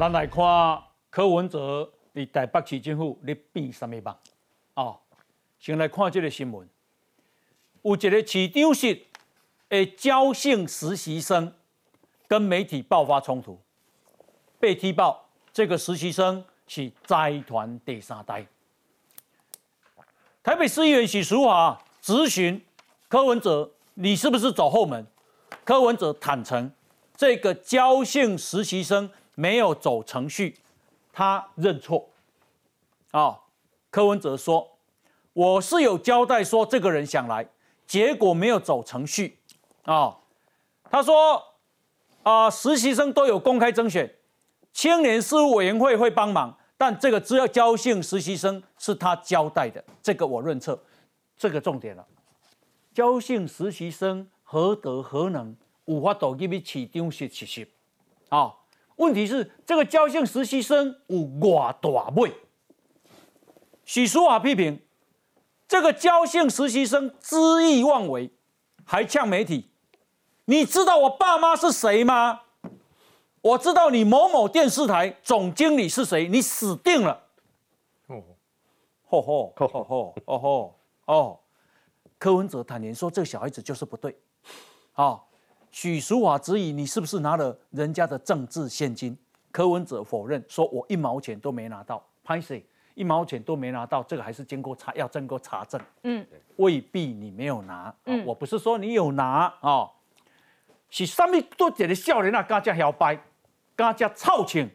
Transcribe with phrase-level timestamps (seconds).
[0.00, 4.16] 咱来看柯文哲伫台北市政府咧变什么梦？
[4.72, 4.98] 哦，
[5.58, 6.66] 先来看这个新闻，
[7.82, 9.02] 有一个市长室
[9.68, 11.52] 的交姓实习生
[12.26, 13.60] 跟媒体爆发冲突，
[14.58, 18.46] 被踢爆，这个实习生是财团第三代。
[20.42, 22.58] 台北市议员许淑华质询
[23.06, 25.06] 柯文哲：“你是不是走后门？”
[25.62, 26.72] 柯文哲坦诚，
[27.14, 29.10] 这个交姓实习生
[29.40, 30.58] 没有走程序，
[31.14, 32.10] 他认错。
[33.12, 33.40] 啊，
[33.90, 34.76] 柯文哲说
[35.32, 37.48] ：“我是有交代说这个人想来，
[37.86, 39.38] 结果没有走程序。”
[39.84, 40.18] 啊，
[40.90, 41.42] 他说
[42.22, 44.14] ：“啊，实习生都有公开征选，
[44.74, 50.78] 青年事务委员会会帮忙。”但这个只要交信实习生是他交代的，这个我认错，
[51.36, 52.06] 这个重点了。
[52.92, 57.66] 交信实习生何德何能，无法度入去市长室实习？
[58.28, 58.54] 啊，
[59.00, 62.32] 问题是这个交姓实习生有偌大尾？
[63.84, 64.80] 许淑华批评
[65.66, 68.30] 这个交姓实习生恣意妄为，
[68.84, 69.70] 还呛媒体：
[70.44, 72.42] 你知道我爸妈是谁吗？
[73.40, 77.22] 我知道你某某电视台总经理是谁，你死定了。
[78.08, 78.22] 哦，
[79.06, 81.40] 吼吼吼吼吼哦吼哦，
[82.18, 84.14] 柯文哲坦言说这个小孩子就是不对。
[84.92, 85.29] 好，
[85.70, 89.16] 许淑华质疑你是不是拿了人家的政治现金？
[89.52, 92.04] 柯文哲否认，说我一毛钱都没拿到。
[92.22, 92.62] 潘 Sir
[92.94, 95.80] 一毛钱都没拿到，这个还是经过查，要经过查证。
[96.02, 96.26] 嗯，
[96.56, 97.94] 未必你没有拿。
[98.04, 99.88] 嗯，我不是说你有拿啊，
[100.90, 103.18] 是上面多几个少年啊，加加摇摆。
[103.74, 104.70] 大家操请，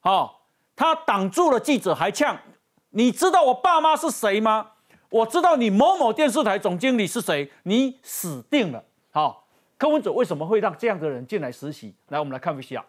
[0.00, 0.46] 好，
[0.76, 2.38] 他挡住了记者，还呛，
[2.90, 4.72] 你知道我爸妈是谁吗？
[5.08, 8.84] 我知道你某某电视台总经理是谁，你死定了。
[9.10, 9.43] 好，
[9.84, 11.94] 柯文哲为什么会让这样的人进来实习？
[12.08, 12.82] 来，我们来看一下。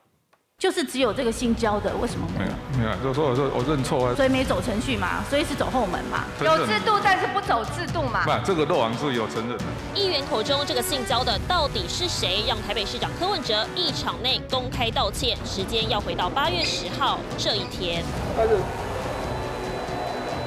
[0.58, 2.52] 就是只有这个姓焦的，为什么没有？
[2.80, 6.24] 没有，就说我说我认错啊，所以没走程序嘛，所以是走后门嘛。
[6.40, 8.24] 有制度，但是不走制度嘛。
[8.24, 9.66] 不，这个漏网是有承认的。
[9.94, 12.46] 议员口中这个姓焦的到底是谁？
[12.48, 18.06] 让台北市长柯文哲一场内公开道歉，时间要回到八月十号这一天。
[18.38, 18.56] 但是。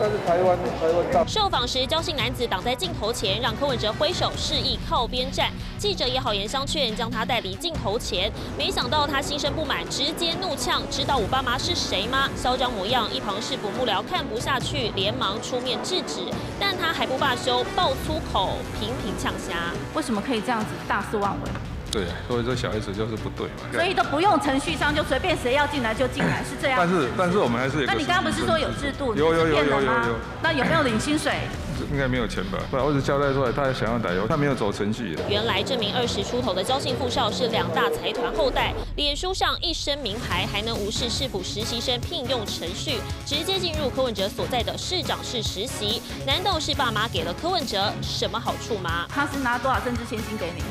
[0.00, 5.50] 但是台湾台湾大受访时，焦姓男子挡在镜头前，让柯文哲挥手示意靠边站。
[5.76, 8.30] 记者也好言相劝，将他带离镜头前。
[8.56, 16.22] 没想到他心生不满，直接怒呛：“知道我爸妈是谁吗？”嚣张模样，一旁是捕幕僚看不下去，连忙出面制止。
[16.60, 19.72] 但他还不罢休，爆粗口，频频呛虾。
[19.94, 21.50] 为什么可以这样子大肆妄为？
[21.90, 23.64] 对，所以这小孩子就是不对嘛。
[23.72, 26.78] 所以都不用程序上，就随便谁要进来就进来，是这样。
[26.78, 29.14] 但是但是我们还是那你刚刚不是说有制度？
[29.14, 30.14] 有有有有有有。
[30.42, 31.32] 那有没有领薪水？
[31.92, 32.58] 应该没有钱吧？
[32.70, 35.16] 不然我只交代出来，他想要打油，他没有走程序。
[35.28, 46.02] 原来这名二十出头的交信副少是两大财团后代，脸书上一身名牌，还能无视市府实习生聘用程序，直接进入柯文哲所在的市长室实习。
[46.26, 49.06] 难道是爸妈给了柯文哲什么好处吗？
[49.08, 50.62] 他是拿多少政治现金给你？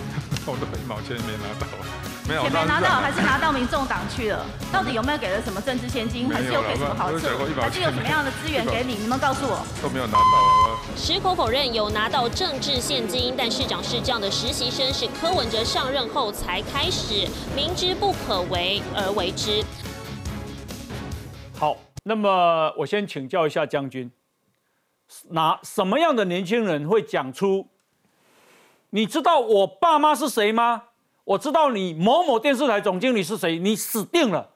[0.51, 1.67] 我都一毛钱也没拿到，
[2.27, 4.45] 没有，没拿到，还是拿到民众党去了？
[4.71, 6.29] 到底有没有给了什么政治现金？
[6.29, 7.19] 还是有给什么好处？
[7.59, 8.95] 还是有什么样的资源给你？
[8.95, 9.65] 你们告诉我。
[9.81, 10.79] 都没有拿到啊！
[10.95, 19.61] 矢口否认有拿到政治现金，但市长是这样的实习生是柯文哲上任后才开始，明知不可为而为之。
[21.59, 24.09] 好，那么我先请教一下将军，
[25.31, 27.67] 哪什么样的年轻人会讲出？
[28.91, 30.83] 你知道我爸妈是谁吗？
[31.25, 34.49] 我知道你某某电视台总经理是谁，你死定了。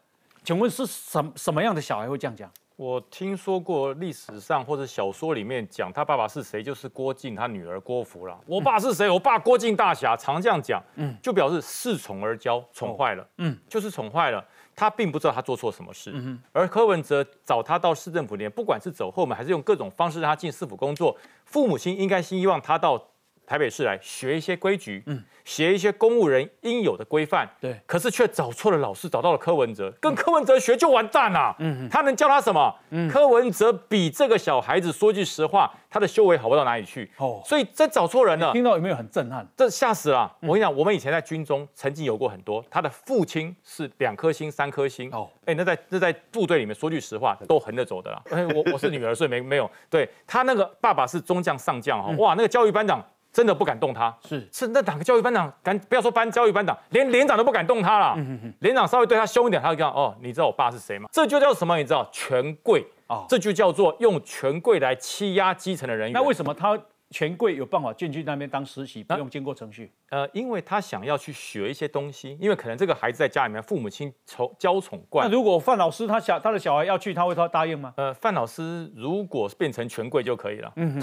[0.43, 2.49] 请问是什什么样的小孩会这样讲？
[2.77, 8.39] 我听说过历史上或者小说里面讲他爸爸是谁，就是郭靖他女儿郭芙了。
[8.47, 9.07] 我爸是谁？
[9.09, 14.43] 我爸郭靖大侠常这样讲，嗯，就表示恃宠而骄，宠坏了，嗯，就是宠坏了。
[14.73, 16.11] 他并不知道他做错什么事，
[16.53, 22.99] 而柯文哲找他到市政府里面，不管是走后门还是用各种方式让他进市府工作，父母亲应该希望他到。
[23.45, 32.73] 台北市来学一些规矩，嗯，学一些公务人应有的规范，对，可是却找错了老师，找到了柯文哲，跟柯文哲学就完蛋了，嗯，他能教他什么？
[32.91, 38.53] 嗯，柯文哲比这个小孩子说句实话，他的修为好不到哪里去，哦，所以真找错人了。
[38.53, 39.45] 听到有没有很震撼？
[39.57, 40.33] 这吓死了！
[40.41, 48.21] 我跟你讲，我们以前在军中曾经有过很多，他的父亲是两颗星、三颗星，哦，哎，那在那在部队里面说句实话，都横着走的啦。
[48.31, 53.03] 哎，我我是女儿，所以没没有，对他那个爸爸是中将上将哈，哇，那个教育班长。
[53.31, 58.17] 真的不敢动他，是是那哪个教育班长敢不要说班教育班长，连连长都不敢动他了。
[58.59, 61.07] 连长稍微对他凶一点，他就讲哦，你知道我爸是谁吗？
[61.11, 61.77] 这就叫什么？
[61.77, 66.13] 你知道权贵哦，这就叫做用权贵来欺压基层的人员。
[66.13, 66.77] 那为什么他
[67.11, 69.91] 权贵有办法进去那边当实习，不用经过程序？
[70.09, 75.27] 呃，因为他想要去学一些东西，因为可能这个孩子在家里面父母亲宠娇宠惯。
[75.27, 77.93] 那如果范老师他小他的小孩要去，他会他答应吗？
[77.97, 80.71] 呃，范老师如果变成权贵就可以了。
[80.77, 81.01] 嗯，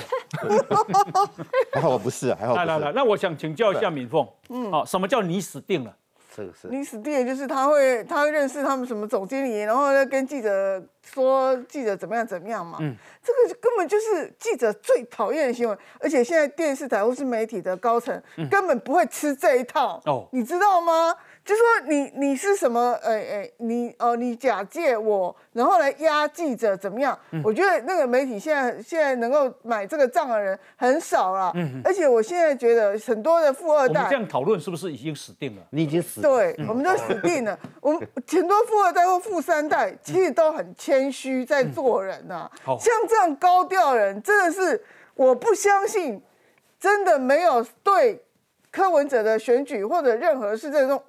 [1.73, 2.57] 还好我不是，还好。
[2.57, 5.95] 来来来，那我想请教一下敏凤，嗯，好，什么叫你死定了？
[6.35, 12.79] 这个是你死定了，就是他会他会认识他们什么总经理，然后呢跟记者说记者怎么样怎么样嘛。
[12.81, 20.01] 嗯，这个根本就是记者最讨厌的新闻，而且现在电视台或是媒体的高层根本不会吃这一套。
[20.05, 21.15] 哦，你知道吗？
[21.49, 22.93] 就说你你是什么？
[23.03, 27.19] 哎哎，你哦，你假借我，然后来压记者怎么样？
[27.43, 31.51] 我觉得那个媒体现在现在能够买这个账的人很少了。
[31.55, 35.63] 嗯，而且我现在觉得很多的富二代，我们这样讨论是不是已经死定了？
[35.71, 37.59] 你已经死对，我们都死定了。
[37.81, 42.47] 我们很多富二代或富三代其实都很谦虚在做人呐。
[42.79, 44.85] 像这样高调人，真的是
[45.15, 46.21] 我不相信，
[46.79, 48.23] 真的没有对
[48.71, 51.03] 柯文哲的选举或者任何是这种。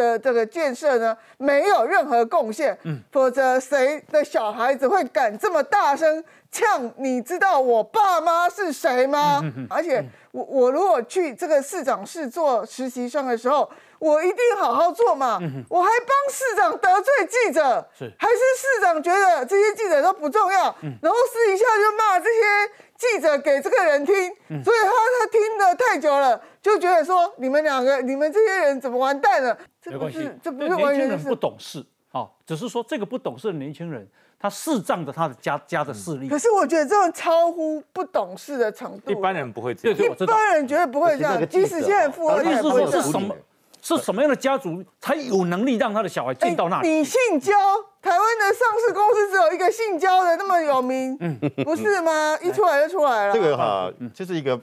[0.00, 2.76] 的这个建设呢，没有任何贡献。
[2.84, 6.90] 嗯，否则谁的小孩子会敢这么大声呛？
[6.96, 9.42] 你知道我爸妈是谁吗？
[9.68, 10.02] 而且
[10.32, 15.38] 我我如果去这个市长室做实习生的时候，我一定好好做嘛。
[15.68, 24.14] 我还帮市长得罪记者，是还是市长觉得这些记者都不重要，然后私底下就骂这些记者给这个人听，
[24.62, 26.38] 所以他他听的太久了。
[26.60, 29.56] 就觉得说你们两个，你们这些人怎么完蛋了？
[29.80, 31.82] 这不是，这不是年轻人不懂事
[32.12, 34.06] 啊，只是说这个不懂事的年轻人，
[34.38, 36.28] 他视仗着他的家家的势力。
[36.28, 39.98] 可是我觉得这种超乎不懂事的程度，一般人不会这样。
[39.98, 41.48] 一般人绝对不会这样。
[41.48, 43.34] 即使现在富二代，意思说是什么？
[43.82, 46.88] 是什么样的家族才有能力让他的小孩进到那里？
[46.90, 47.54] 你姓焦，
[48.02, 52.38] 台湾的上市公司只有一个姓焦的那么有名，嗯，不是吗？
[52.42, 53.34] 一出来就出来了。
[53.34, 54.60] 这个哈，就是一个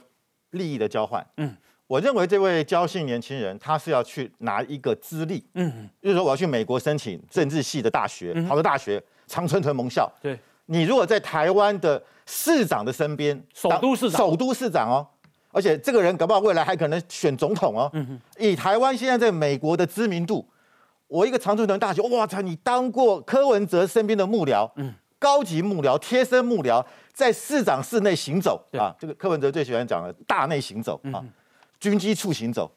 [0.50, 1.56] 利益的交换，嗯。
[1.86, 10.06] 我认为这位焦姓年轻人，他是要去拿一个资历，嗯，就是说我要去美国申请政治系的大学，好的大学，常春藤盟校。
[10.20, 15.06] 对，你如果在台湾的市长的身边，首都市长，首都市长哦，
[15.50, 17.88] 而且这个人搞不好未来还可能选总统哦。
[17.94, 20.46] 嗯以台湾现在在美国的知名度，
[21.08, 31.24] 我一个常春藤大学，哇操，你当过柯文哲身边的幕僚，嗯，高级幕僚、贴身幕僚，在市长室内行走啊，这个柯文哲最喜欢讲的大内行走啊。
[31.80, 32.70] 军机处行走，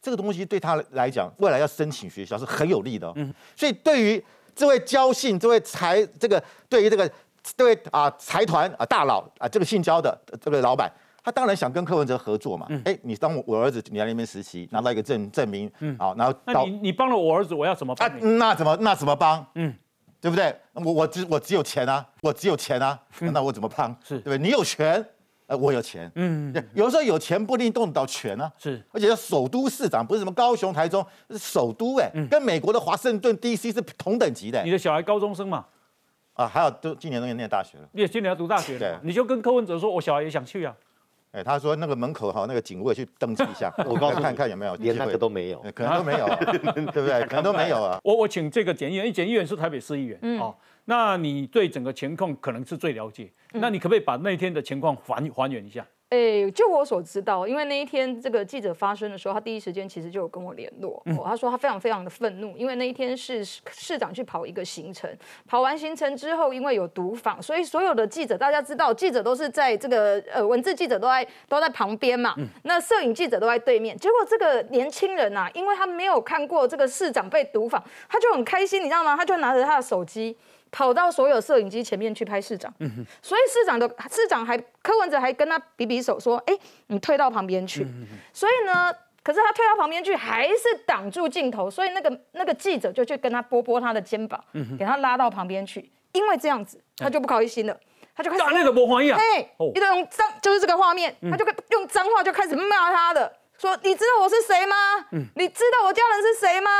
[0.00, 3.12] 这个东西对他来讲，未来要申请学校是很有利的。
[3.16, 4.24] 嗯，所以对于
[4.54, 7.10] 这位交信、这位财、这个对于这个
[7.42, 10.90] 这位啊财团啊大佬啊这个姓焦的这个老板，
[11.26, 12.68] 他当然想跟柯文哲合作嘛。
[12.84, 18.38] 哎，你当我我儿子你来那边实习，拿到一个证证明，嗯，好，然后那你你帮了我儿子，我要怎么帮？
[18.38, 19.44] 那怎么那怎么帮？
[19.56, 19.74] 嗯，
[20.20, 20.54] 对不对？
[20.74, 22.96] 我我只我只有钱啊，我只有钱啊，
[23.32, 23.90] 那我怎么帮？
[24.04, 24.38] 是对不对？
[24.38, 25.04] 你有权。
[25.48, 33.72] 呃，我有钱，嗯，有时候有钱不一定动得到权啊，是，而且要首都市长不是什么高雄、台中，是首都哎，跟美国的华盛顿 D.C.
[33.72, 34.60] 是同等级的。
[34.64, 35.64] 你的小孩高中生嘛？
[36.32, 37.88] 啊，还有都今年都念大学了。
[37.92, 40.74] 你也今年要读大学对，你就跟柯文哲说，我小孩也想去啊。
[41.32, 47.22] 哎，他说那个门口哈，那个警卫去登记一下， 我告诉看看有没有，连那个都没有，可能都没有，对不对？
[47.26, 48.00] 可能都没有啊。
[48.04, 50.54] 我我请这个检议员，检议员是台北市议员，哦，
[50.86, 55.86] 那你对整个情况可能是最了解，那你可不可以把那天的情况还还原一下？
[56.10, 61.02] 诶，就我所知道，因为那一天这个记者发生的时候，他第一时间其实就有跟我联络。
[61.24, 65.10] 他说他非常非常的愤怒，因为那一天是市长去跑一个行程，
[65.48, 73.96] 跑完行程之后，因为有毒访，所以所有的记者，大家知道，记者都是在这个呃文字记者都在都在旁边嘛，那摄影记者都在对面。
[73.96, 79.16] 结果这个年轻人呐，因为他没有看过这个市长被毒访，他就很开心，你知道吗？
[79.16, 80.36] 他就拿着他的手机。
[80.70, 82.72] 跑到所有摄影机前面去拍市长，
[83.22, 86.58] 所以市长的市长还柯文哲还跟他比比手说：“哎，
[86.88, 87.86] 你退到旁边去。”
[88.32, 88.92] 所以呢，
[89.22, 94.42] 可是他退到旁边去还是挡住镜头，所以那个那个记者就去跟他拨拨他的肩膀，
[94.78, 95.90] 给他拉到旁边去。
[96.12, 97.78] 因为这样子，他就不开心了，
[98.14, 103.30] 他就开始打那个不欢迎，嘿，一堆用脏，就是这个画面，他就用脏话就开始骂他的。
[103.58, 104.76] 说你知道我是谁吗？
[105.34, 106.70] 你知道我家人是谁吗？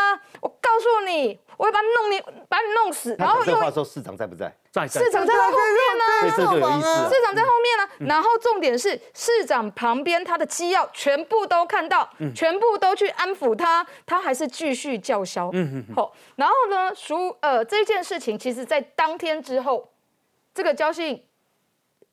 [0.40, 3.14] 我告诉你，我会把你弄你，把你弄死。
[3.18, 4.54] 然后这话说市长在不在？
[4.70, 4.86] 在。
[4.86, 6.36] 市长在后面呢。
[6.36, 7.14] 这就有意思。
[7.14, 8.06] 市长在后面呢。
[8.08, 15.50] 然后重点是市长旁边他的机要全部都看到，全部都去安抚他，他还是继续叫嚣。
[15.52, 15.94] 嗯嗯。
[15.94, 16.94] 好，然后呢？
[16.94, 19.90] 熟呃这件事情，其实在当天之后，
[20.54, 21.22] 这个交信。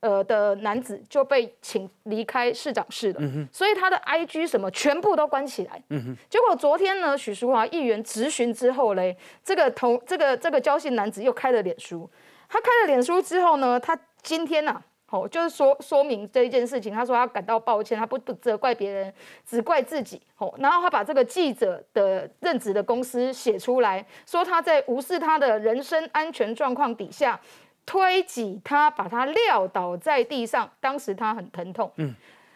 [0.03, 3.21] 呃的男子就被请离开市长室了，
[3.53, 5.81] 所以他的 I G 什么全部都关起来。
[6.29, 12.09] 结果昨天呢，许淑华议员质询之后嘞，这个同这个这个交信男子又开了脸书。
[12.49, 14.79] 他开了脸书之后呢，他今天呐，
[15.09, 16.93] 哦，就是说说明这一件事情。
[16.93, 19.13] 他说他感到抱歉，他不不责怪别人，
[19.45, 20.21] 只怪自己。
[20.37, 27.39] 哦，然后他把这个记者的任职的公司写出来，说他在无视他的人身安全状况底下，
[27.85, 31.91] 推挤他，把他撂倒在地上，当时他很疼痛。
[31.97, 32.13] 嗯，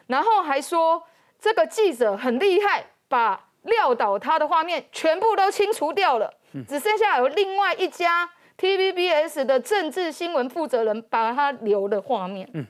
[0.07, 1.03] 然后还说
[1.39, 6.33] 这个记者很厉害，把撂倒他的画面全部都清除掉了，
[6.67, 8.29] 只剩下有另外一家。
[8.57, 12.65] TVBS 的政治新闻负责人把他留的画面，嗯，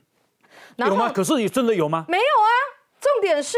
[0.76, 1.10] 有吗？
[1.16, 2.04] 可是你真的有吗？
[2.10, 2.52] 没有啊，
[3.00, 3.58] 重点是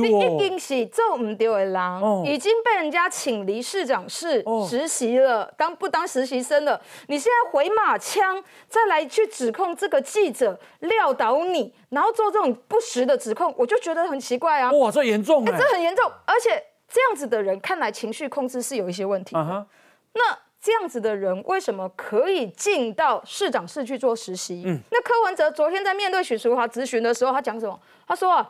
[0.00, 6.80] 你已经是做唔丢的狼，已经被人家请离市长室实习了，当不当实习生了？
[7.08, 14.72] 你现在回马枪，再来去指控这个记者撂倒你，然后做这种不实的指控，我就觉得很奇怪啊！
[14.72, 19.36] 哇，这严重哎，这很严重，而且这样子的人看来情绪控制是有一些问题。
[19.36, 20.38] 那。
[20.62, 24.62] 这样子的人为什么可以进到市长室去做实习？
[24.66, 27.80] 嗯，那柯文哲昨天在面对许淑华咨询的时候，他讲什么？
[28.06, 28.46] 他说啊，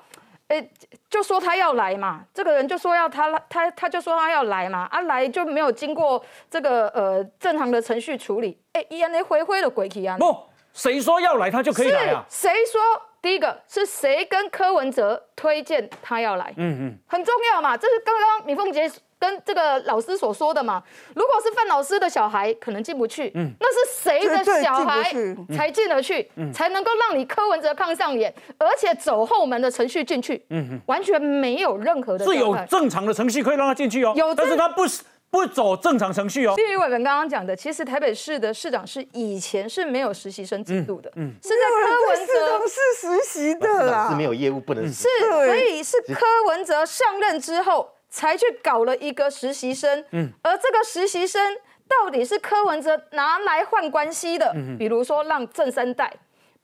[0.51, 0.69] 哎，
[1.09, 10.17] 就说他要来嘛，这个人就说要他，他他就说他要来嘛，啊来就没有经过这个呃正常的程序处理，哎，，ENA 回灰的鬼气啊！
[10.19, 10.37] 不，
[10.73, 12.25] 谁说要来他就可以来啊？
[12.29, 12.81] 谁说？
[13.23, 16.53] 第一个是谁跟柯文哲推荐他要来？
[16.57, 18.91] 嗯嗯，很重要嘛，这是刚刚米凤杰。
[19.21, 20.83] 跟这个老师所说的嘛，
[21.15, 23.31] 如果是范老师的小孩，可能进不去。
[23.35, 25.13] 嗯，那是谁的小孩
[25.55, 26.27] 才进得去？
[26.37, 30.43] 嗯，才能够让你柯文哲看上眼，而且走后门的程序进去。
[30.49, 32.25] 嗯哼，完全没有任何的。
[32.25, 34.15] 是有正常的程序可以让他进去哦。
[34.17, 34.85] 有，但是他不
[35.31, 36.55] 不走正常程序哦。
[36.57, 41.13] 至于我们刚刚讲的，其实台北市的市长是以前是没有实习生制度的。
[41.17, 41.55] 嗯，是在
[41.87, 44.91] 柯文哲是实习的啦，是没有业务不能。
[44.91, 47.87] 是，所以是柯文哲上任之后。
[48.11, 51.57] 才去搞了一个实习生，嗯，而这个实习生
[51.89, 56.13] 到底是柯文哲拿来换关系的，嗯，比如说让正三代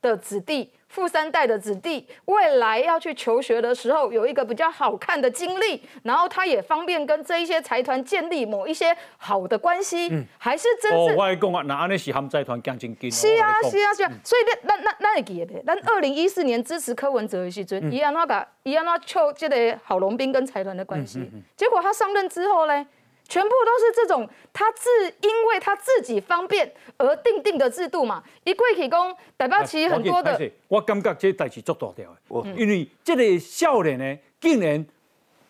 [0.03, 0.73] 的子弟。
[0.89, 11.13] 富三代的子弟未来要去求学的时候，有一个比较好看的经历，然后他也方便跟这一些财团建立某一些好的关系，嗯，还是真是。
[11.13, 13.11] 哦，我讲啊，那安尼是他们财团奖金金。
[13.11, 22.87] 是啊，是啊，是啊，所以那那那那会记得，咱二零一四年支持柯文哲的时阵，伊安那个伊安那求这个郝龙斌跟财团的关系，结果他上任之后呢？
[23.29, 24.89] 全部都是这种，他自
[25.21, 28.23] 因为他自己方便而定定的制度嘛。
[28.45, 30.41] 一贵提供代表其很多的。
[30.69, 34.87] 我感觉这代志做大条的，因为这个少年呢，竟然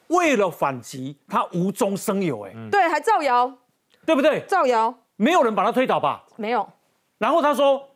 [0.08, 3.52] 为了反击，他无中生有，哎，对，还造谣，
[4.06, 4.40] 对不对？
[4.46, 6.24] 造谣，没有人把他推倒吧？
[6.36, 6.66] 没有。
[7.18, 7.86] 然后他说，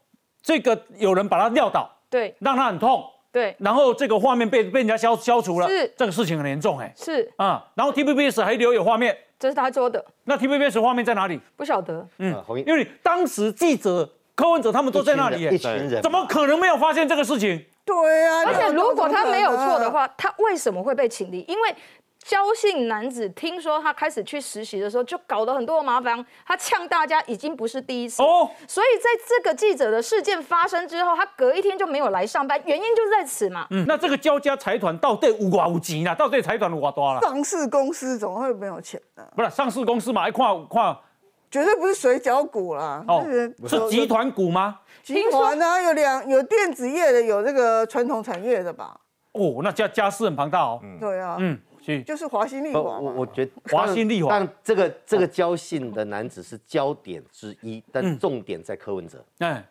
[0.43, 3.57] 这个有人把他撂倒，对，让他很痛，对。
[3.59, 7.67] 然后这个画面被被人家消消除了，是这个事情很严重，哎，是啊。
[7.75, 9.17] 然后 TVBS 还留有画面。
[9.41, 10.05] 这是他做的。
[10.25, 11.41] 那 TVBS 画面在哪里？
[11.57, 12.07] 不晓得。
[12.19, 17.65] 嗯，因为当时记者、柯文哲他们都在那里，一群人，怎么可能没有发现这个事情？
[17.85, 21.41] 对啊，而且如果他没有错的话，他为什么会被请离？
[21.49, 21.75] 因为。
[22.23, 26.25] 焦姓男子听说他开始去实习的时候，就搞得很多麻烦。
[26.47, 33.67] 他呛大家已经不是第一次哦，所以在这个记者的事件发生之后，他隔一天就没有来上班，原因就是在此嘛。
[33.71, 36.15] 嗯，那这个焦家财团到底有寡无钱呢？
[36.15, 37.21] 到底财团有寡多了？
[37.23, 39.27] 上市公司怎么会没有钱呢？
[39.35, 40.95] 不是上市公司嘛，一块块，
[41.51, 43.03] 绝对不是水饺股啦。
[43.09, 43.25] 哦，
[43.67, 44.79] 是集团股吗？
[45.03, 48.95] 集团呢，有两有电子业的，有这个传统产业的吧？
[49.33, 50.81] 哦，那家家世很庞大哦。
[51.01, 51.59] 对啊，嗯。
[52.05, 59.25] 就是华新丽华我我觉得 华新丽华，但这个这个交信的男子是焦点之一，但重点在柯文哲。
[59.39, 59.63] 嗯，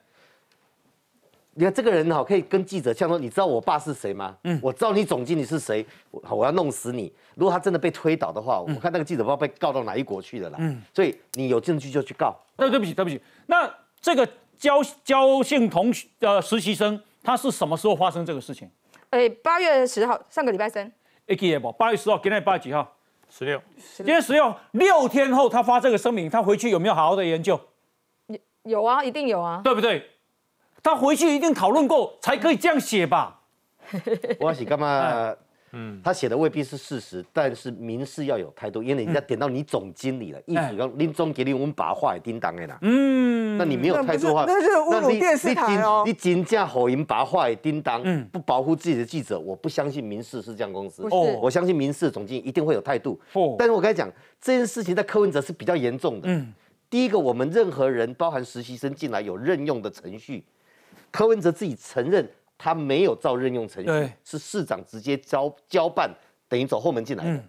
[1.53, 7.13] 你看这个人哈，可以跟记者像说：“你知道我爸是谁吗？”嗯，我知道你总经理是谁，我我要弄死你。
[7.35, 10.57] 如果他真的被推倒的话，我看那个记者不知道被告到哪一国去了啦。
[10.59, 12.35] 嗯，所以你有证据就去告。
[12.57, 13.21] 那对不起，对不起。
[13.45, 13.69] 那
[14.01, 18.69] 这个焦焦姓同学呃实习生，他是什么时候发生这个事情？
[19.11, 20.91] 哎，八月十号，上个礼拜三。
[21.77, 22.95] 八月十号，今天八月几号？
[23.29, 23.61] 十六。
[23.95, 27.59] 今天十六，六天后他发这个声明，他回去有没有好好的研究？
[28.27, 30.09] 有有啊，一定有啊，对不对？
[30.81, 33.41] 他回去一定讨论过，才可以这样写吧？
[34.39, 35.35] 我是干嘛？
[35.71, 42.77] 嗯，他写的未必是事实，但是民事要有态度，因为人家点到你总经理了，意思讲林总经理我们把话叮当的啦。
[42.81, 46.03] 嗯，那你没有态度的话，那是侮辱电视台哦。
[46.05, 51.03] 你金价吼银把话叮当，嗯，不保护自己的记者，我不相信民事是这样公司。
[51.11, 53.19] 哦，我相信民事总经理一定会有态度。
[53.33, 54.11] 哦，但是我跟你讲，
[54.41, 56.27] 这件事情在柯文哲是比较严重的。
[56.27, 56.53] 嗯，
[56.89, 60.43] 第一个，我们任何人，包含实习生进来有任用的程序，
[61.11, 62.27] 柯文哲自己承认。
[62.59, 66.13] 他没有照任用程序，是市长直接交交办，
[66.47, 67.41] 等于走后门进来的。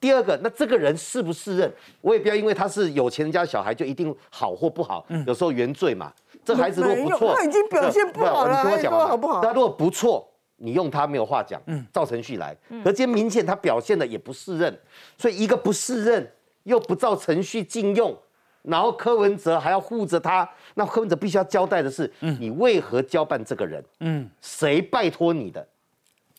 [0.00, 6.12] 第二个，那这个人是不是任，我也不要因为他是有钱人家小孩就一定好或不好，有时候原罪嘛。
[6.44, 9.40] 这孩子如果不错，他已经表现不好了，你跟我讲好不好？
[9.40, 12.56] 他如果不错，你用他没有话讲，嗯，照程序来。
[12.82, 14.76] 可今天明显他表现的也不适任，
[15.16, 18.16] 所以一个不适任又不照程序禁用，
[18.62, 23.82] 然后柯文哲还要护着他，那柯文哲必须要交代的是，你为何交办这个人？
[24.00, 25.66] 嗯，谁拜托你的？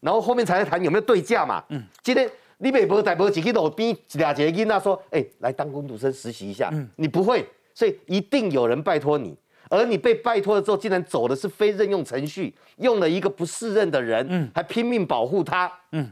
[0.02, 1.64] 然后后面才来谈有没有对价嘛？
[1.70, 6.88] 嗯，今天你美博、大博几个路边俩杰囡娜说，哎，来当工读生实习一下，嗯。
[6.96, 9.38] 你不会，所以一定有人拜托你，
[9.70, 16.10] 而你被拜托了之后，竟然走的是非任用程序，用了一个不适任的人，嗯，还拼命保护他，嗯，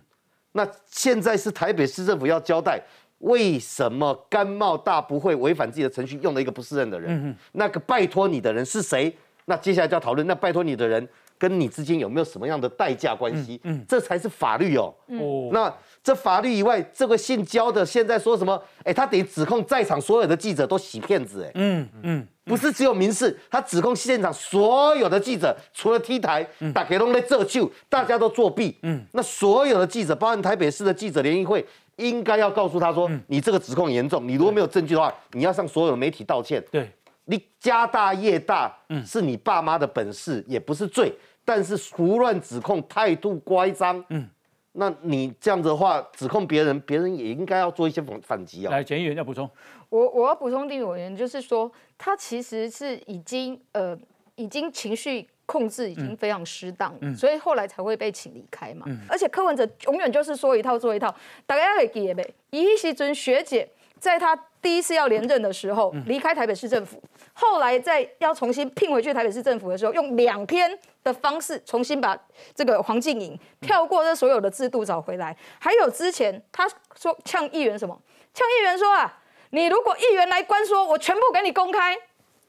[0.52, 2.82] 那现在是台北市政府要交代，
[3.20, 7.30] 为什么甘茂大不会违反自己的程序，用了一个不适任的人？
[7.30, 9.16] 嗯那个拜托你的人是谁？
[9.46, 11.08] 那接下来就要讨论，那拜托你的人。
[11.40, 13.62] 跟你之间有没有什么样的代价关系？
[13.64, 14.92] 嗯，这才是法律哦。
[15.06, 15.72] 哦，那
[16.04, 18.60] 这法律以外，这个姓焦的现在说什么？
[18.84, 21.44] 哎，他等于指控在场所有的记者都洗骗子。
[21.44, 26.44] 哎，嗯嗯，不是只有民事，他指控现场所有的记者，除了 T 台
[26.74, 28.76] 打给龙的这秀，大家都作弊。
[28.82, 31.64] 嗯，那所有的记者，包含台北市的记者联谊会，
[31.98, 36.63] 应该要告诉他说，你这个指控严重，你如果没有证据的话，你要向所有的媒体道歉。
[36.72, 36.89] 对。
[37.30, 41.13] 你家大业大，嗯，是你爸妈的本事，也不是罪，
[41.44, 44.25] 但是胡乱指控、态度乖张，嗯，
[44.72, 48.72] 那你这样子的话，指控别人，别人也应该要做一些反反击啊。
[48.72, 49.50] 来，检议员要补充，
[49.89, 54.00] 我我要补充第一委员，就是说他其实是已经呃，
[54.36, 58.86] 已经情绪控制已经非常失当，所以后来才会被请离开嘛。
[59.10, 61.12] 而且柯文哲永远就是说一套做一套，
[61.48, 62.36] 大家会记得没？
[62.51, 63.68] 一时尊学姐。
[64.00, 67.01] 在她第一次要连任的时候，离开台北市政府，
[67.34, 72.16] 后来在要重新聘回去台北市政府的时候，用两天的方式重新把
[72.54, 75.36] 这个黄静莹跳过这所有的制度找回来。
[75.58, 78.00] 还有之前他说呛议员什么？
[78.36, 81.98] 呛议员说啊，你如果议员来关说，我全部给你公开，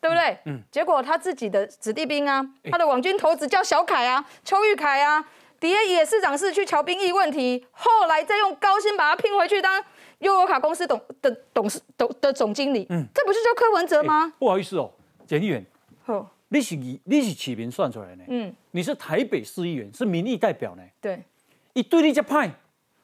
[0.01, 0.39] 对不对？
[0.47, 0.63] 嗯。
[0.71, 5.25] 结果他自己的子弟兵啊，他的网军头子叫小凯啊，邱玉凯啊，
[5.61, 9.85] 底下也市长是去瞧兵役问题，后来再用高薪把他聘回去当。
[10.21, 14.33] 优游卡公司董的董事董的总经理，嗯，这不是叫柯文哲吗？
[14.37, 14.91] 不好意思哦，
[15.25, 15.65] 简议员，
[16.05, 21.23] 好，你是你是起名算出来的，嗯，你是台北市议员，是民意代表呢，对，
[21.73, 22.51] 一对你这派，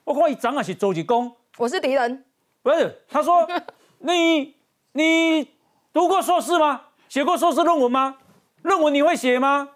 [0.02, 2.24] 我看一张也是周志公，我是敌人，
[2.64, 3.48] 不是，他说
[4.00, 4.56] 你
[4.90, 5.48] 你
[5.94, 6.80] 读过硕士吗？
[7.08, 8.16] 写过硕士论文吗？
[8.62, 9.68] 论文你会写吗？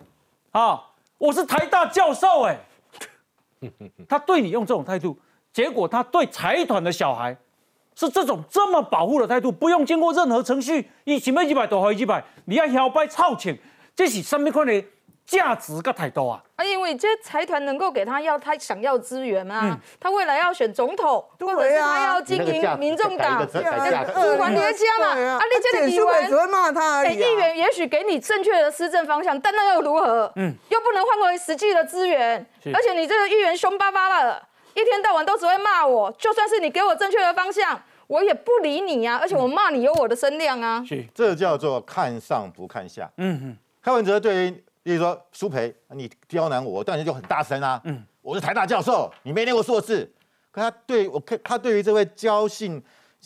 [0.50, 0.82] 啊，
[1.16, 2.58] 我是台大教授哎，
[4.08, 5.16] 他对你用这种态度。
[5.52, 7.36] 结果他对财团的小孩
[7.94, 13.56] 是这种这么保护的态度，不用经过任何程序，一几百几百多好几百，你要摇摆操钱，
[13.94, 14.84] 这是什么款的
[15.28, 16.42] 价值个太多啊？
[16.56, 27.14] 啊，因为这财团能够给他要他想要资源嘛，他未来要选总统，或者是他要经营民众党，不管你的家嘛，啊，你这个议员只会骂他而已。
[27.14, 30.32] 议员也许给你正确的施政方向，但那又如何？
[30.36, 34.42] 嗯，又不能换回实际的资源，而且你这个议员凶巴巴的。
[34.74, 39.18] 一天到晚都只会骂我，就算是你给我正确的方向，我也不理你呀。
[39.20, 40.84] 而且我骂你有我的声量啊。
[40.86, 43.10] 是，这叫做看上不看下。
[43.16, 43.56] 嗯哼。
[43.82, 47.78] 柯文哲对于，比如说苏培，你刁难我，当然就很大声啊。
[47.84, 48.02] 嗯。
[48.22, 50.10] 我是台大教授，你没念过硕士。
[50.50, 52.82] 可他对我，他对于这位交姓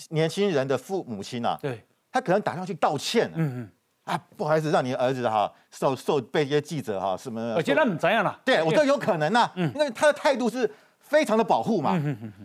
[0.08, 3.30] 年轻人的父母亲啊，对，他可能打上去道歉。
[3.36, 3.70] 嗯嗯。
[4.02, 7.54] 啊，不好意思，让你儿子哈受受被一些记者哈什么。
[7.54, 8.40] 而且他们怎样了？
[8.44, 9.48] 对我觉得有可能呐。
[9.54, 9.70] 嗯。
[9.72, 10.68] 因为他的态度是。
[10.98, 12.00] 非常的保护嘛，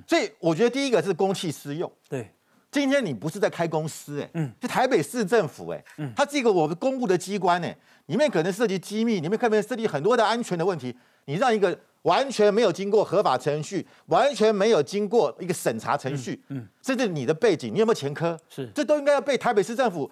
[0.05, 1.89] 所以我觉得第一个是公器私用。
[2.09, 2.29] 对，
[2.79, 10.95] 今天你不是在开公司哎，嗯，是台北市政府哎，嗯，它是一个我们公务的机关哎，里面可能涉及机密，里面可能涉及很多的安全的问题。
[11.25, 20.09] 你让一个完全没有经过合法程序，完全没有经过一个审查程序，嗯，甚至你的背景，你有没有前科，是，这都应该要被台北市政府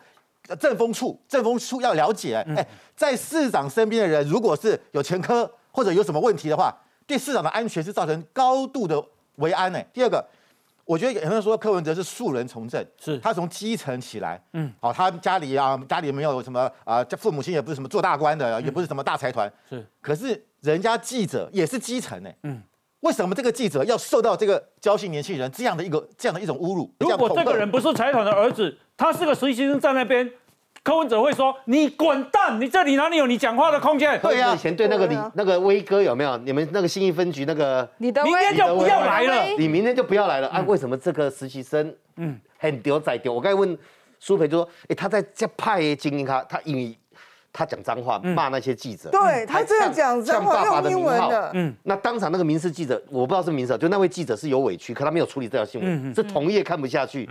[0.59, 2.43] 政风处政风处要了解。
[2.55, 6.75] 哎，在市长身边的人，如果是有前科或者有什么问题的话。
[7.07, 8.99] 对市长的安全是造成高度的
[9.35, 9.79] 危安呢。
[9.93, 10.27] 第二个，
[10.85, 19.85] 我觉得有人说柯文哲是素人从政，是他从基层起来，嗯，好，他家里啊，家里没有什么啊，父母亲也不是什么做大官的，也不是什么大财团，是。
[19.99, 22.61] 可是人家记者也是基层呢，嗯，
[22.99, 26.93] 为什么这个记者要受到这个交心年轻人这样的一个这样的一种侮辱？
[26.99, 30.31] 如果这个人不是财团的儿子，他是个实习生在那边。
[30.85, 32.61] 柯文哲会说：“你滚蛋！
[32.61, 36.37] 你这里哪里有你讲话的空间？”对呀，以前对那个李那个威哥有没有？
[36.37, 39.45] 你们那个新义分局那个，你的明天就不要来了。
[39.57, 40.63] 你明天就不要来了啊？
[40.67, 43.33] 为什么这个实习生嗯很丢仔丢？
[43.33, 43.75] 我刚才问
[44.19, 46.95] 苏培就说：“哎，他在这派精英他，他因为
[47.51, 51.49] 他讲脏话骂那些记者，对他这样讲脏话用英文的。
[51.55, 57.27] 嗯，那当场那个民事记者，我不知道是民事，就那位记者是有委屈，可他没有处理这条新闻，是同业看不下去。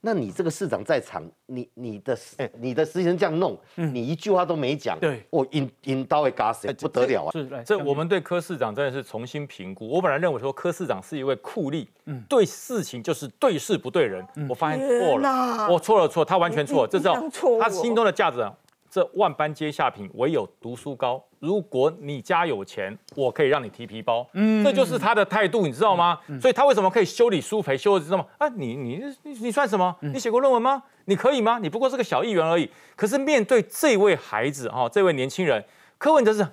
[0.00, 2.16] 那你这个市长在场，你你的
[2.58, 7.32] 你的实习生这样弄，你一句话都没讲，对，我引引刀会嘎死，不得了啊！
[7.32, 9.88] 是，这我们对柯市长真的是重新评估。
[9.88, 17.14] 我本来认为说柯市长是一位酷吏，嗯，对事情就是对事不对人，我发现错了，我错了错，他完全错，这叫
[17.60, 18.48] 他心中的价值。
[18.90, 21.22] 这万般皆下品，唯有读书高。
[21.40, 24.28] 如果你家有钱，我可以让你提皮包。
[24.32, 26.18] 嗯，这就是他的态度，你知道吗？
[26.40, 28.48] 所以他为什么可以修理苏培修的这么啊？
[28.48, 29.94] 你你你你算什么？
[30.00, 30.82] 你写过论文吗？
[31.04, 31.58] 你可以吗？
[31.60, 32.70] 你不过是个小议员而已。
[32.96, 35.64] 可是面对这位孩子哈，这位年轻人，
[35.96, 36.46] 柯文哲是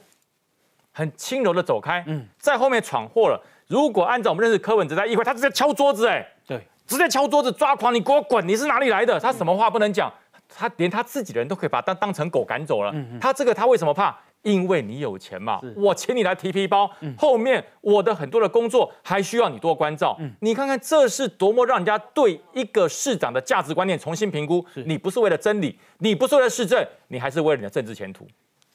[0.93, 3.41] 很轻柔的走开，嗯，在后面闯祸了。
[3.67, 8.47] 如果按照我们认识柯文哲在议会，他直接敲桌子，哎，对，直接敲桌子抓狂，你给我滚！
[8.47, 9.19] 你是哪里来的？
[9.19, 10.13] 他什么话不能讲？
[10.47, 12.93] 他连他自己的人都可以把他当当成狗赶走了。
[13.19, 14.15] 他这个他为什么怕？
[14.45, 15.59] 因为你有钱嘛。
[15.75, 20.17] 我请你来提皮包，后面我的很多的工作还需要你多关照。
[20.39, 24.65] 你看看这是多么让人家对一个市长的价值观念重新评估。
[24.85, 28.25] 你不是为了真理，你不是为了市政，你还是为了你的政治前途。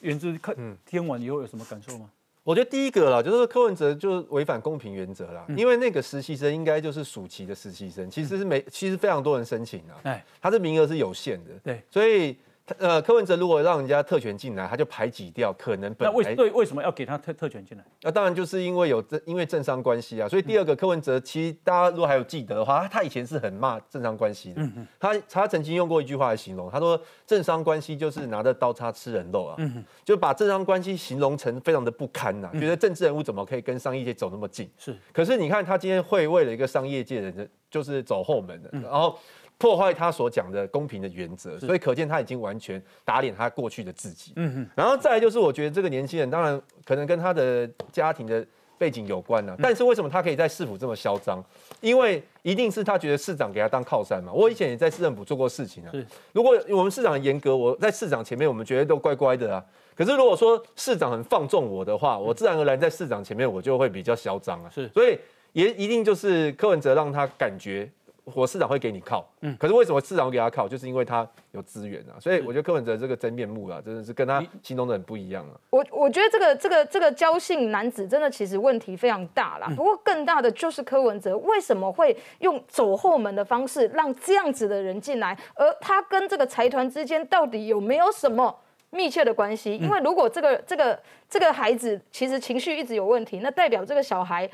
[0.01, 0.55] 原之看
[0.85, 2.11] 听完以后有什么感受吗？
[2.43, 12.37] 我觉得第一个啦，就是柯文哲就违反公平原则啦，因为那个实习生应该就是暑期的实习生，其实是没，其实非常多人申请啊，哎，他的名额是有限的，对，所以。
[12.79, 16.13] 呃，柯文哲如果让人家特权进来，他就排挤掉可能本来。
[16.13, 17.85] 那为对为什么要给他特特权进来？
[18.03, 20.29] 那当然就是因为有政因为政商关系啊。
[20.29, 24.63] 所以第二个柯文哲，其实大家如果还有记得的话，他以前是很骂政商关系的。
[24.63, 29.55] 嗯他他曾经用过一句话来形容，他说政商关系就是拿着刀叉吃人肉啊。
[29.59, 34.71] 嗯就把政商关系形容成非常的不堪呐，觉得政治人物怎么可以跟商业界走那么近？
[34.79, 34.97] 是。
[35.13, 39.19] 可是你看他今天会为了一个商业界的人，就是走后门的，然后。
[39.61, 44.33] 破坏他所讲的公平的原则，所以可见他已经完全打脸他过去的自己。
[44.37, 48.45] 嗯然后再来就是，我觉得这个年轻人当然可能跟他的家庭的
[48.79, 51.45] 背景有关了，但是为什么他可以在市府这么嚣张？
[51.83, 54.33] 因为一定是他觉得市长给他当靠山嘛。
[54.33, 55.93] 我以前也在市政府做过事情啊。
[56.33, 59.63] 如果我们市长严格，我在市长前面我们觉得都乖乖的啊。
[59.95, 64.71] 可是如果说市长很放纵我的话，我自然而然在市长前面我就会比较嚣张啊。
[64.75, 64.89] 是。
[64.95, 65.19] 所以
[65.53, 67.87] 也一定就是柯文哲让他感觉。
[68.35, 70.69] 我市长会给你靠，嗯，可是为什么市长会给他靠？
[70.69, 75.55] 就是因为他有资源啊，所以我觉得柯文哲这个真面目啊，真的是跟他心中的很不一样啊。
[75.71, 79.69] 我我觉得这个这个这个交姓男子真的其实问题非常大啦。
[79.77, 88.55] 不过更大的就是柯文哲为什么会用走后门的方式让这样子的人进来，而他跟这个财团之间到底有没有什么
[88.91, 89.77] 密切的关系？
[89.77, 94.49] 因为如果这个这个这个孩子其实情绪一直有问题，那代表这个小孩。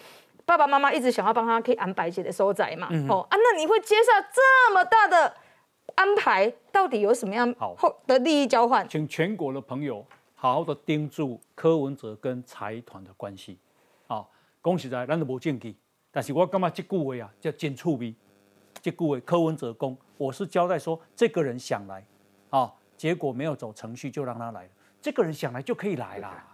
[0.47, 2.89] 爸爸妈妈一直想要帮他可以安白姐的收窄嘛？
[3.09, 5.35] 哦啊，那你会接受这么大的
[5.97, 6.51] 安排？
[6.71, 8.89] 到底有什么样后的利益交换？
[8.89, 10.07] 请全国的朋友
[10.37, 13.59] 好好的盯住柯文哲跟财团的关系。
[14.07, 14.25] 啊，
[14.63, 15.75] 恭喜在，咱都无证据，
[16.13, 18.15] 但是我感觉这句话啊叫真趣味。
[18.81, 22.07] 这句话柯文哲公，我是交代说这个人想来，
[22.51, 24.71] 啊，结果没有走程序就让他来了。
[25.03, 26.47] 这个人想来就可以来啦，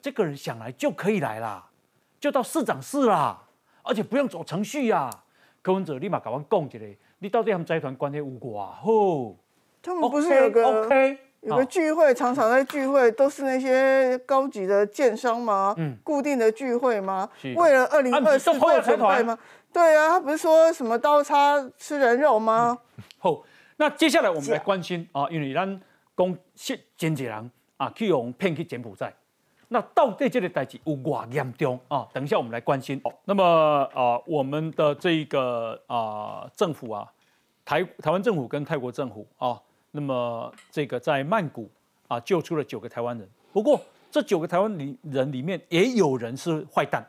[0.00, 1.67] 这个人想来就可以来啦。
[2.20, 3.38] 就到市长室啦，
[3.82, 5.10] 而且不用走程序呀。
[5.62, 6.78] 柯文哲立马搞完讲一下，
[7.18, 8.82] 你到底他们财团关系有多好？
[9.82, 15.74] 他们不是有个 OK 有个聚会，常常在聚会都是那些高级的建商吗？
[15.78, 17.28] 嗯，固定的聚会吗？
[17.56, 19.38] 为了二零二四做准备吗？
[19.72, 22.76] 对啊，他不是说什么刀叉吃人肉吗？
[23.18, 23.42] 好，
[23.76, 25.80] 那接下来我们来关心啊，因为咱
[26.16, 29.14] 讲现经纪人啊去用骗去柬埔寨。
[29.70, 32.08] 那到底这个代志有多严重啊？
[32.10, 32.98] 等一下我们来关心。
[33.26, 33.44] 那么
[33.94, 37.06] 啊，我们的这个啊政府啊，
[37.66, 41.70] 台台湾政府跟泰国政府啊，那么这个在曼谷
[42.06, 43.28] 啊救出了九个台湾人。
[43.52, 43.78] 不过
[44.10, 47.06] 这九个台湾里人里面也有人是坏蛋，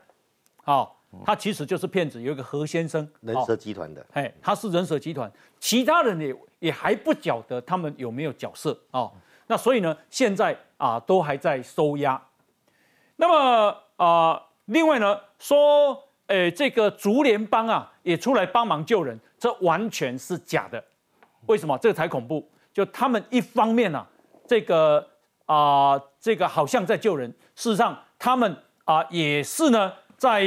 [0.64, 0.86] 啊，
[1.24, 2.20] 他其实就是骗子。
[2.20, 9.10] 有一个何先生，人蛇集团的，哎，他是人蛇集团，其他人也也还不晓得他们有没有角色啊。
[9.46, 12.22] 那所以呢，现在啊都还在收押。
[13.20, 20.82] 那么啊，另外呢，说，诶，这个竹联邦啊，也出来帮忙救人，这完全是假的。
[21.44, 21.76] 为什么？
[21.76, 22.50] 这个才恐怖。
[22.72, 24.06] 就他们一方面呢，
[24.46, 25.06] 这个
[25.44, 28.56] 啊，这个好像在救人，事实上他们
[28.86, 30.42] 啊，也是呢，在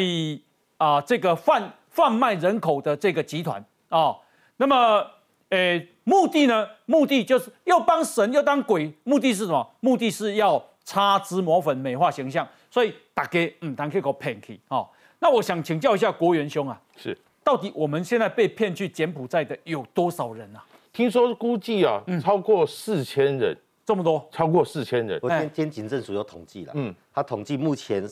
[0.78, 4.16] 啊，这个贩贩卖人口的这个集团啊。
[4.58, 5.06] 那么，
[5.50, 6.68] 诶，目的呢？
[6.88, 9.76] 目的就是要帮神要当鬼，目的是什么？
[9.80, 12.48] 目的是要擦脂抹粉，美化形象。
[12.74, 14.90] 所以大家嗯，当去个骗去哦。
[15.20, 20.66] 那我想请教一下国元兄啊，是到底我们现在被骗去柬埔寨的有多少人啊？
[20.92, 23.56] 听说估计啊，超过四千人，
[23.86, 25.20] 这么多，超过四千人。
[25.22, 28.04] 我今天警政署有统计了，嗯，他统计目前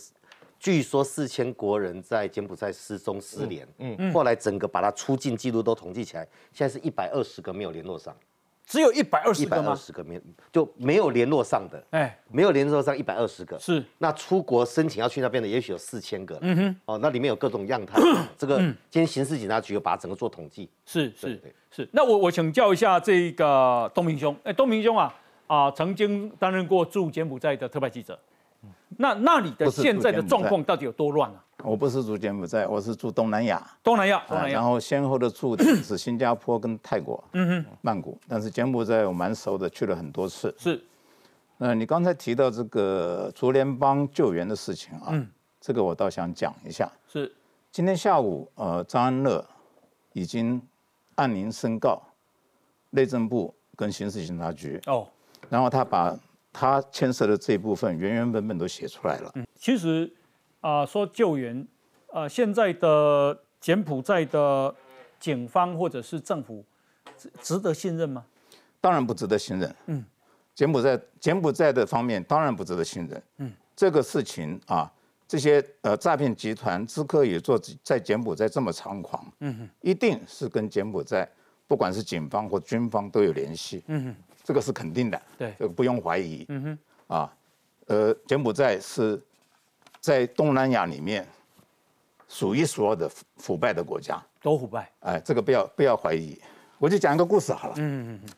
[0.59, 8.15] 据说四千国人在柬埔寨失踪失联，嗯，嗯后来整个把他出境记录都统计起来，现在是一百二十个没有联络上。
[8.65, 9.71] 只有一百二十个吗？
[9.71, 10.21] 二十个没
[10.51, 13.59] 就没有联络上的，哎，没有联络上一百二十个。
[13.59, 16.37] 是，那出国申请要去那边的，也许有四千个。
[16.41, 17.99] 嗯哼，哦，那里面有各种样态。
[18.37, 20.69] 这个今天刑事警察局有把整个做统计。
[20.85, 21.87] 是是是。
[21.91, 25.13] 那我我请教一下这个东明兄，哎，东明兄啊
[25.47, 28.17] 啊，曾经担任过驻柬埔寨的特派记者。
[28.97, 31.43] 那那里的现在的状况到底有多乱啊？
[31.63, 33.65] 我不是住柬埔寨，我是住东南亚。
[33.83, 34.53] 东南亚，东南亚。
[34.53, 38.17] 然后先后的住的 是新加坡跟泰国，嗯哼，曼谷。
[38.27, 40.53] 但是柬埔寨我蛮熟的，去了很多次。
[40.57, 40.81] 是。
[41.57, 45.27] 那你刚才提到这个竹联邦救援的事情啊，嗯，
[45.59, 46.91] 这个我倒想讲一下。
[47.07, 47.31] 是。
[47.71, 49.45] 今天下午，呃，张安乐
[50.13, 50.61] 已经
[51.15, 52.01] 按铃申告，
[52.89, 54.79] 内政部跟刑事警察局。
[54.87, 55.07] 哦。
[55.49, 56.17] 然后他把。
[56.53, 59.31] 他牵涉的这一部分原原本本都写出来了。
[59.35, 60.13] 嗯，其实
[60.61, 61.67] 啊，说救援，
[62.07, 64.73] 呃，现在的柬埔寨的
[65.19, 66.63] 警方或者是政府
[67.17, 68.25] 值值得信任吗？
[68.79, 69.75] 当然不值得信任。
[69.87, 70.05] 嗯，
[70.55, 73.23] 柬埔寨柬埔寨的方面当然不值得信任。
[73.37, 74.91] 嗯，这个事情啊，
[75.27, 81.27] 这些呃诈骗集团之所以做在柬埔寨这么猖狂，嗯哼，一定是跟柬埔寨
[81.67, 83.83] 不管是警方或军方都有联系。
[83.87, 84.15] 嗯哼。
[84.43, 86.43] 这个是肯定的，对，这个不用怀疑。
[86.49, 87.31] 嗯哼，啊，
[87.85, 89.21] 呃，柬埔寨是
[90.01, 91.25] 在东南亚里面
[92.27, 94.91] 数一数二的腐腐败的国家，都腐败。
[95.01, 96.37] 哎，这个不要不要怀疑。
[96.79, 97.75] 我就讲一个故事好了。
[97.77, 98.29] 嗯嗯嗯。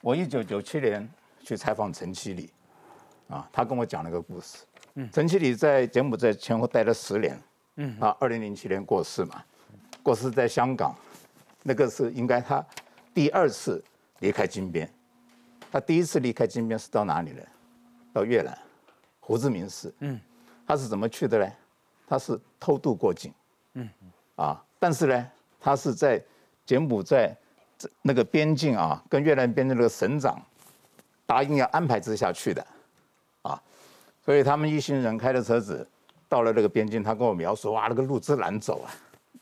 [0.00, 1.06] 我一九九七年
[1.44, 2.50] 去采访陈其礼，
[3.28, 4.64] 啊，他跟我讲了个故事。
[4.94, 5.08] 嗯。
[5.12, 7.38] 陈其礼在柬埔寨前后待了十年。
[7.76, 8.00] 嗯。
[8.00, 9.44] 啊，二零零七年过世嘛，
[10.02, 10.96] 过世在香港，
[11.62, 12.64] 那个是应该他
[13.12, 13.84] 第二次
[14.20, 14.90] 离开金边。
[15.70, 17.42] 他第一次离开金边是到哪里呢？
[18.14, 18.56] 到越南，
[19.20, 19.92] 胡志明市。
[20.00, 20.20] 嗯，
[20.72, 21.52] 他是怎么去的呢？
[22.08, 23.30] 他是偷渡过境。
[23.74, 23.86] 嗯，
[24.36, 25.30] 啊，但是呢，
[25.60, 26.22] 他是在
[26.64, 27.36] 柬埔寨
[28.00, 30.40] 那个边境啊，跟越南边境那个省长
[31.26, 32.66] 答应要安排之下去的，
[33.42, 33.62] 啊，
[34.24, 35.86] 所以他们一行人开着车子
[36.26, 38.88] 到了那个边境，他跟我描述哇，那个路之难走啊，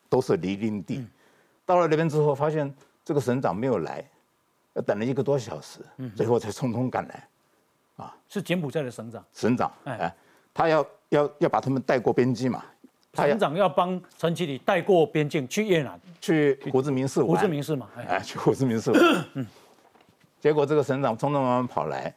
[0.08, 1.06] 都是泥泞地。
[1.64, 4.04] 到了那边之后，发现这个省长没有来。
[4.74, 5.78] 要等了一个多小时，
[6.16, 7.28] 最后才匆匆赶来，
[7.96, 9.24] 啊，是柬埔寨的省长。
[9.32, 10.12] 省长，哎，
[10.52, 12.64] 他要要要把他们带过边境嘛。
[13.14, 17.22] 省长要帮陈启礼带过边境去越南，去胡志明市。
[17.22, 18.92] 胡志明市嘛，哎，去胡志明市。
[19.34, 19.46] 嗯。
[20.40, 22.14] 结果这个省长匆匆忙忙跑来，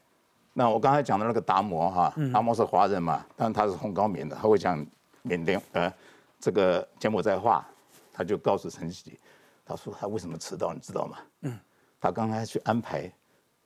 [0.54, 4.86] 那我刚才讲的那个达摩哈，达摩是华人嘛，但他是红高棉的，他会讲
[5.24, 5.92] 缅甸呃
[6.40, 7.68] 这个柬埔寨话，
[8.14, 9.20] 他就告诉陈启礼，
[9.66, 11.18] 他说他为什么迟到，你知道吗？
[11.42, 11.60] 嗯。
[12.00, 13.10] 他刚才去安排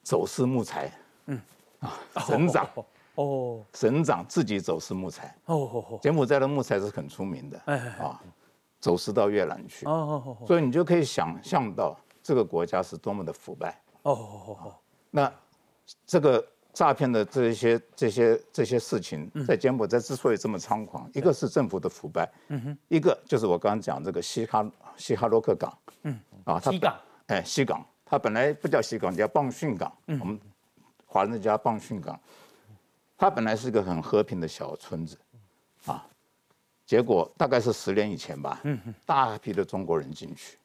[0.01, 0.91] 走私木材，
[1.25, 1.41] 嗯，
[1.79, 2.85] 啊，省长，哦，
[3.73, 8.21] 省长自己走私木材，哦哦哦，柬埔寨的木材是很出名的，哎啊，
[8.79, 14.75] 走私到越南去，哦哦哦，所以你就可以想象到这个国家是多么的腐败，哦哦哦哦，
[15.09, 15.33] 那
[16.05, 26.95] 这个诈骗的这些这些这些事情，在柬埔寨之所以这么猖狂，一个是政府的腐败，嗯哼，一个就是我刚刚讲这个西哈西哈洛克港，嗯，啊，西港，
[27.27, 27.83] 哎，西港。
[28.09, 29.91] 它本来不叫西港，叫棒训港。
[30.05, 30.39] 我们
[31.05, 32.17] 华人叫棒训港。
[33.17, 35.17] 它本来是个很和平的小村子，
[35.85, 36.05] 啊，
[36.85, 38.61] 结果大概是十年以前吧，
[39.05, 40.57] 大批的中国人进去，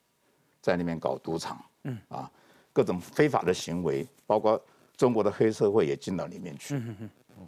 [0.60, 1.64] 在那边搞赌场，
[2.08, 2.30] 啊，
[2.72, 4.62] 各种非法的行为，包括
[4.96, 6.80] 中国的黑社会也进到里面去，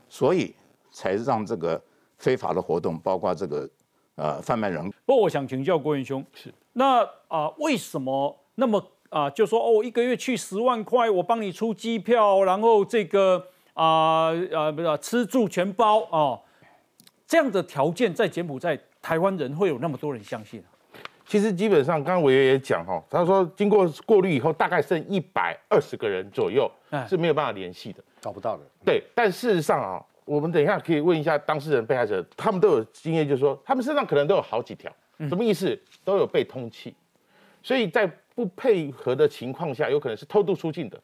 [0.09, 0.55] 所以
[0.91, 1.81] 才让这个
[2.17, 3.69] 非法的活动，包括这个
[4.15, 4.91] 呃贩卖人。
[5.05, 8.83] 不过我想请教郭元兄，是那啊，为什么那么？
[9.11, 16.41] 啊，就说哦，一个月去十万块，我帮你出机票，然后这个啊呃不是吃住全包哦，
[17.27, 20.63] 这样的条件在柬埔寨台湾人会有那么多人相信？
[21.27, 26.71] 其实基本上，刚刚伟爷也讲哈，他说经过过滤以后，大概剩一百二十个人左右
[27.09, 28.63] 是没有办法联系的，找不到的。
[28.85, 34.93] 对，但事实上啊，我们等一下可以问一下当事人、被害者，他们都有经验，就是说他们身上可能都有好几条，
[35.29, 35.79] 什么意思？
[36.05, 36.95] 都有被通气，
[37.63, 38.11] 所以在。
[38.37, 41.01] 不配合的情况下，有可能是偷渡出境的，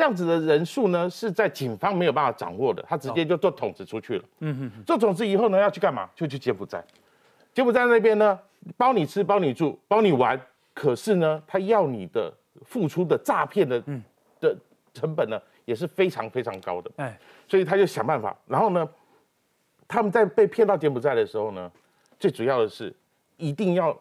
[0.00, 4.24] 这样子的人数呢，是在警方没有办法掌握的，他直接就做筒子出去了。
[4.38, 6.08] 嗯哼，做筒子以后呢，要去干嘛？
[6.16, 6.82] 就去柬埔寨。
[7.52, 8.40] 柬埔寨那边呢，
[8.78, 10.40] 包你吃，包你住，包你玩，
[10.72, 12.32] 可是呢，他要你的
[12.64, 13.78] 付出的诈骗的
[14.40, 14.56] 的
[14.94, 16.90] 成本呢，也是非常非常高的。
[16.96, 18.34] 哎，所以他就想办法。
[18.46, 18.88] 然后呢，
[19.86, 21.70] 他们在被骗到柬埔寨的时候呢，
[22.18, 22.90] 最主要的是
[23.36, 23.94] 一定要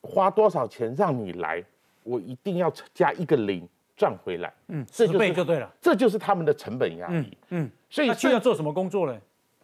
[0.00, 1.62] 花多少钱让你来。
[2.02, 9.16] 我一定要加一个零赚回来，嗯，十倍就对了，这就是他们的成本压力，嗯，所以需要做什么工作呢？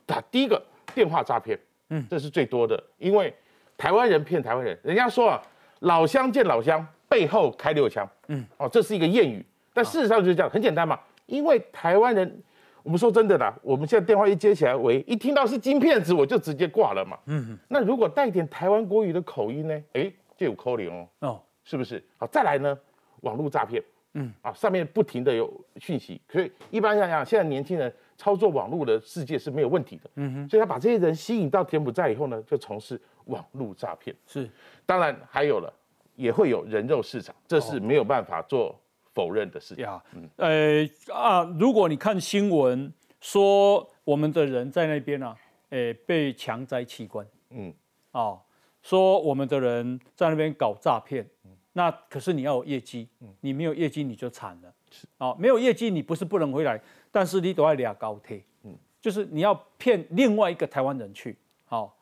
[0.06, 0.62] 打第一个
[0.94, 3.34] 电话诈骗，嗯，这是最多的，因为
[3.76, 5.42] 台湾人骗台湾人，人家说啊，
[5.80, 12.42] 老乡见老乡，背后开六枪，嗯，哦，这是一个谚语，但事实上就是这样，很简单嘛，因为台湾人，
[12.84, 22.00] 我们说真的啦，我们现在电话一接起来，喂，一听到是金骗子，我就直接挂了嘛，嗯，那如果带点台湾国语的口音呢，哎，就有扣零哦，哦，是不是？
[22.16, 22.78] 好，再来呢，
[23.22, 23.82] 网络诈骗。
[24.14, 30.10] 嗯啊，上面不停的有讯息，所以一般来讲，现在年轻人操作网络的世界是没有问题的。
[30.16, 34.14] 嗯哼，所以他把这些人吸引到柬埔寨以后呢，就从事网络诈骗。
[34.26, 34.50] 是，
[34.84, 35.72] 当然还有了，
[36.16, 38.76] 也会有人肉市场，这是没有办法做
[39.14, 39.84] 否认的事情。
[39.84, 45.36] 呀，嗯，呃啊，如果你看新闻说我们的人在那边啊，
[45.68, 47.72] 诶，被强摘器官，嗯，
[48.10, 48.40] 哦，
[48.82, 51.24] 说我们的人在那边搞诈骗。
[51.72, 53.08] 那可是你要有业绩，
[53.42, 54.72] 你没有业绩你就惨了。
[54.90, 56.80] 是啊，没有业绩你不是不能回来，
[57.12, 58.42] 但是你都要俩高铁。
[58.64, 61.36] 嗯，就是你要骗另外一个台湾人去。
[61.66, 61.96] 好，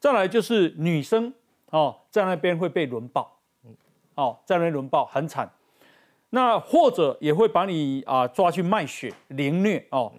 [0.00, 1.32] 再来就是女生
[1.70, 3.38] 哦，在那边会被轮暴。
[3.64, 3.76] 嗯，
[4.16, 5.48] 哦，在那边轮暴很惨。
[6.30, 10.12] 那或者也会把你啊抓去卖血凌虐哦。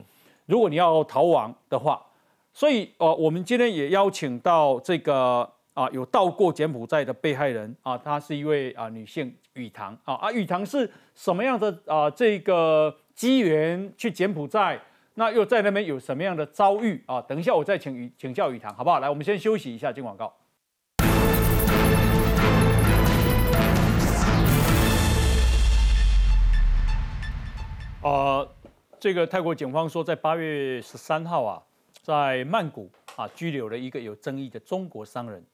[0.45, 2.01] 如果你要逃亡的话，
[2.53, 5.56] 所以哦，我们今天也邀请到这个。
[5.77, 12.09] 啊，有到过柬埔寨的被害人啊，她是一位啊女性雨堂啊啊，雨堂是什么样的啊？
[12.09, 14.81] 这个机缘去柬埔寨，
[15.13, 17.21] 那又在那边有什么样的遭遇啊？
[17.21, 18.99] 等一下我再请请教雨堂，好不好？
[18.99, 20.35] 来，我们先休息一下，进广告。
[28.01, 28.47] 啊，
[28.99, 31.61] 这个泰国警方说，在八月十三号啊，
[32.01, 35.45] 在曼谷啊拘留了一个有争议的中国商人。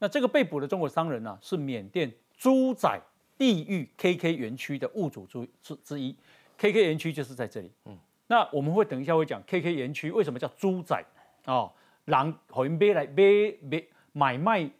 [0.00, 3.00] 啊，那这个被捕的中国商人呢，是缅甸猪仔
[3.38, 6.16] 地域 KK 园区的物主之之之一
[6.58, 7.70] ，KK 园区就是在这里。
[7.84, 11.02] 嗯，那我们会等一下会讲 KK 园区为什么叫猪仔
[11.44, 11.70] 哦？
[12.06, 14.70] 狼好像买来买买买卖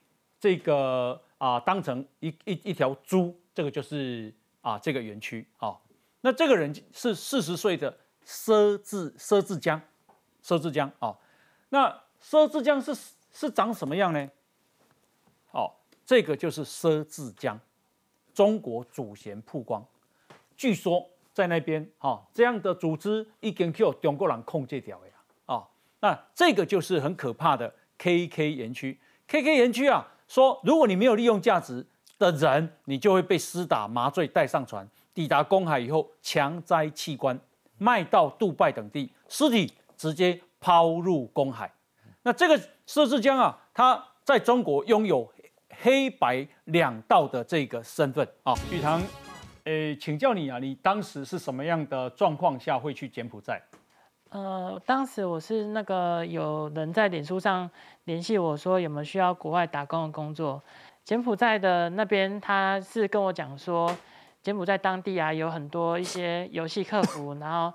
[0.40, 5.76] 这个啊，当成一一一条猪，这个就是啊这个园区啊。
[6.22, 9.80] 那这个人是四十岁的佘志佘志江，
[10.42, 11.16] 佘志江啊。
[11.68, 11.88] 那
[12.22, 12.94] 佘志江是
[13.30, 14.28] 是长什么样呢？
[15.52, 15.70] 哦
[16.06, 17.58] 这个就是佘志江，
[18.34, 19.86] 中国主嫌曝光，
[20.56, 25.04] 据说在那边哈这样的组织已经 Q 中国人控制掉了
[25.46, 25.68] 啊，
[26.00, 28.98] 那这个就是很可怕的 KK 园区。
[29.28, 31.86] KK 园区啊，说如果你没有利用价值
[32.18, 37.38] 的人，你就会被施打麻醉带上船，抵达公海以后强摘器官，
[37.78, 41.72] 卖到杜拜等地，尸体直接抛入公海。
[42.22, 45.32] 那这个佘志江啊，他在中国拥有。
[45.82, 49.02] 黑白两道的这个身份啊，宇堂，
[49.64, 53.60] 诶，请教你啊，你当时是什么样的状况下会去柬埔寨？
[54.28, 57.68] 呃，当时我是那个有人在脸书上
[58.04, 60.62] 联系我说有没有需要国外打工的工作，
[61.02, 63.90] 柬埔寨的那边他是跟我讲说，
[64.42, 67.72] 柬埔寨当地啊有很多一些游戏客服， 然后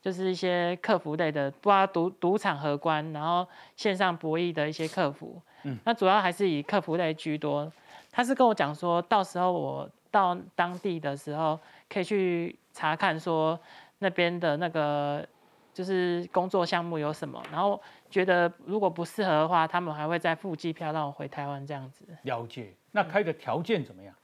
[0.00, 5.42] 就是一些客服类的，不道赌赌场荷官，然后线上博弈的一些客服。
[5.62, 7.70] 嗯，那主要还是以客服类居多。
[8.10, 13.58] 他是跟我讲说，到时候我到当地的时候，可以去查看说
[13.98, 15.26] 那边的那个
[15.74, 22.04] 就是工作项目有什么，然后觉得如果不适合的话，他们还会再付机票让我回台湾这样子。
[22.22, 22.74] 了解。
[22.90, 24.14] 那开的条件怎么样？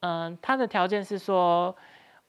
[0.00, 1.74] 嗯，他的条件是说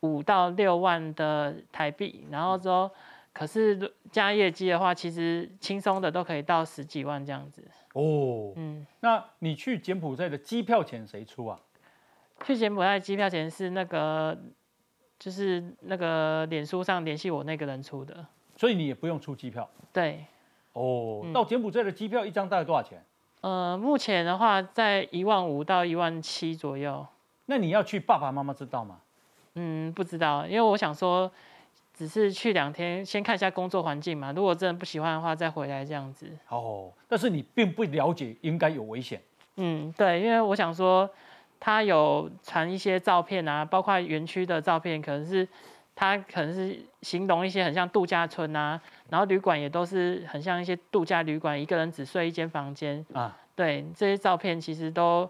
[0.02, 2.89] 五到六万的台币，然后之后
[3.34, 7.67] 可是加业绩的话，其实轻松的都可以到十几万这样子。
[7.95, 11.58] 哦，嗯，那你去柬埔寨的机票钱谁出啊？
[12.43, 14.38] 去柬埔寨机票钱是那个，
[15.17, 18.25] 就是那个脸书上联系我那个人出的，
[18.58, 19.69] 所以你也不用出机票。
[19.93, 20.25] 对，
[20.73, 23.01] 哦，到柬埔寨的机票一张大概多少钱？
[23.39, 27.08] 呃，目前的话在一万五到一万七左右。
[27.45, 28.99] 那你要去，爸爸妈妈知道吗？
[29.53, 31.31] 嗯，不知道，因为我想说。
[31.97, 34.34] 只是去两天，先看一下工作环境嘛。
[34.34, 36.29] 如果真的不喜欢的话，再回来这样子。
[36.49, 39.21] 哦，但是你并不了解，应该有危险。
[39.55, 41.10] 嗯，对，因为我想说，
[41.60, 45.47] 他有传一些照片啊，包括园区的照片，可能是
[45.95, 48.79] 他可能是形容一些很像度假村啊，
[49.10, 53.37] 然后旅馆也都是很像一些度假旅馆，一个人只睡一间房间啊。
[53.56, 55.29] 对，这些照片其实都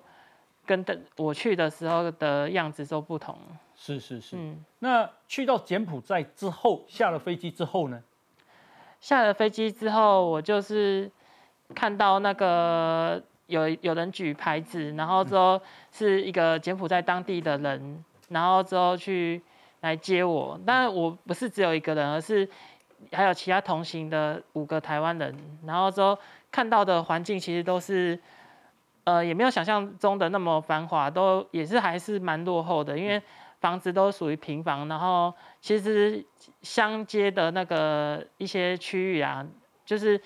[0.65, 3.37] 跟的我去的时候的样子都不同。
[3.75, 8.01] 是是是，嗯，那去到柬埔寨之后，下了飞机之后呢？
[8.99, 11.11] 下了飞机之后，我就是
[11.73, 15.61] 看到那个有有人举牌子，然后之后
[15.91, 19.41] 是一个柬埔寨当地的人，然后之后去
[19.81, 20.59] 来接我。
[20.65, 22.47] 但我不是只有一个人，而是
[23.11, 26.17] 还有其他同行的五个台湾人，然后之后。
[26.51, 28.17] 看到的环境其实都是，
[29.03, 33.21] 呃，也没有想象中的那么繁华，都也是还是蛮落后的，因为
[33.59, 36.23] 房子都属于平房，然后其实
[36.61, 39.45] 相接的那个一些区域啊，
[39.85, 40.19] 就是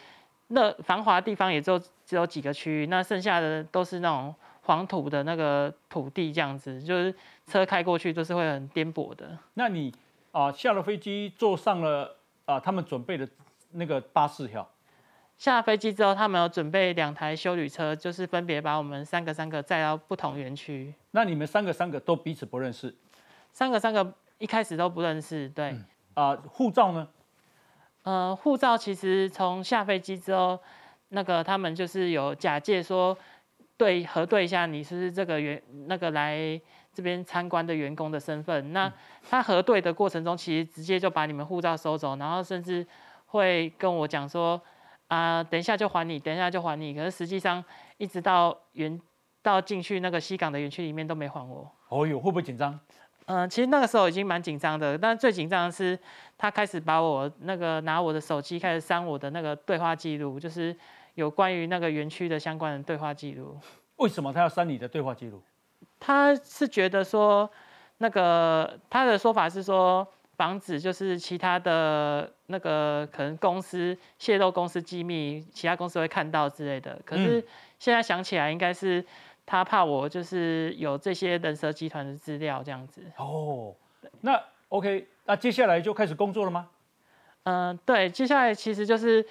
[0.48, 7.14] 那繁华地方也就只有几个区域，那剩下的都是那种黄土的那个土地，这样子，就是
[7.48, 9.38] 车开过去都是会很颠簸的。
[9.54, 9.94] 那你
[10.32, 13.28] 啊下了飞机，坐上了啊他们准备的
[13.72, 14.70] 那个巴士票。
[15.38, 20.94] 下飞机之后，他们有准备两台修旅车，就是分别把我们三个三个载到不同园区。
[21.12, 22.94] 那你们三个三个都彼此不认识？
[23.60, 25.76] 三个三个一开始都不认识，对。
[26.14, 27.06] 啊，护照呢？
[28.04, 30.58] 呃，护照其实从下飞机之后，
[31.10, 33.18] 那个他们就是有假借说
[33.76, 36.40] 对核对一下你是不是这个员那个来
[36.94, 38.72] 这边参观的员工的身份。
[38.72, 38.90] 那
[39.30, 42.88] 他核对的过程中，其实直接就把你们护照收走，然后甚至
[43.26, 44.62] 会跟我讲说。
[45.10, 46.94] 啊，等一下就还你，等一下就还你。
[46.94, 47.62] 可是实际上，
[47.98, 49.02] 一直到园
[49.42, 51.70] 到进去那个西港的园区里面都没还我。
[51.90, 52.80] 哦哟，会不会紧张？
[53.30, 55.98] 嗯，其实那个时候已经蛮紧张的，但最紧张的是
[56.36, 60.76] 他开始把我那个拿我的手机开始删我的那个对话记录，就是
[61.14, 63.56] 有关于那个园区的相关的对话记录。
[63.98, 65.42] 为什么他要删你的对话记录？
[66.00, 67.48] 他是觉得说，
[68.00, 70.08] 那个他的说法是说。
[70.40, 76.98] 防止就是其他的那个可能公司泄露公司机密，其他公司会看到之类的。
[77.04, 77.46] 可是
[77.78, 79.06] 现在想起来，应该是
[79.50, 83.02] 他怕我就是有这些人蛇集团的资料这样子。
[83.18, 83.74] 哦，
[84.22, 86.70] 那 OK，那接下来就开始工作了吗？
[87.46, 89.26] 嗯，对，接下来其实就是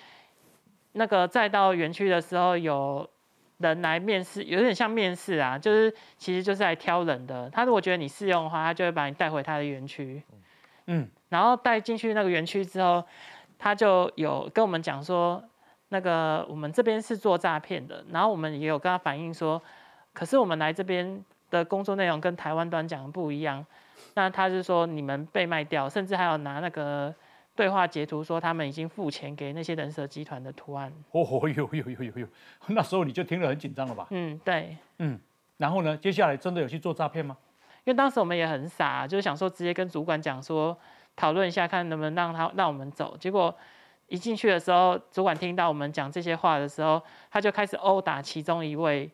[0.90, 3.08] 那个再到园区的时候，有
[3.58, 7.48] 人来面试，有点像面试啊，就是其实就是来挑人的。
[7.50, 10.20] 他如果觉得你适用的话，他就会把你带回他的园区。
[10.86, 13.04] 嗯，然后带进去那个园区之后，
[13.56, 15.40] 他就有跟我们讲说，
[15.90, 19.62] 那个我们这边是做诈骗的，然后我们也有跟他反映说，
[20.18, 23.64] 可是我们来这边的工作内容跟台湾端讲的不一样，
[24.14, 27.14] 那他是说你们被卖掉，甚至还有拿那个
[27.54, 30.92] 对话截图说他们已经付钱给那些人蛇集团的图案。
[31.12, 32.26] 哦有有有有有，
[32.66, 34.08] 那时候你就听了很紧张了吧？
[34.10, 35.20] 嗯，对，嗯，
[35.58, 37.36] 然后呢，接下来真的有去做诈骗吗？
[37.84, 40.76] 因为当时我们也很傻，就是想说直接跟主管讲说，
[41.14, 43.16] 讨论一下看能不能让他让我们走。
[43.16, 43.54] 结果
[44.08, 47.00] 一进去的时候，主管听到我们讲这些话的时候，
[47.30, 49.08] 他就开始殴打其中一位，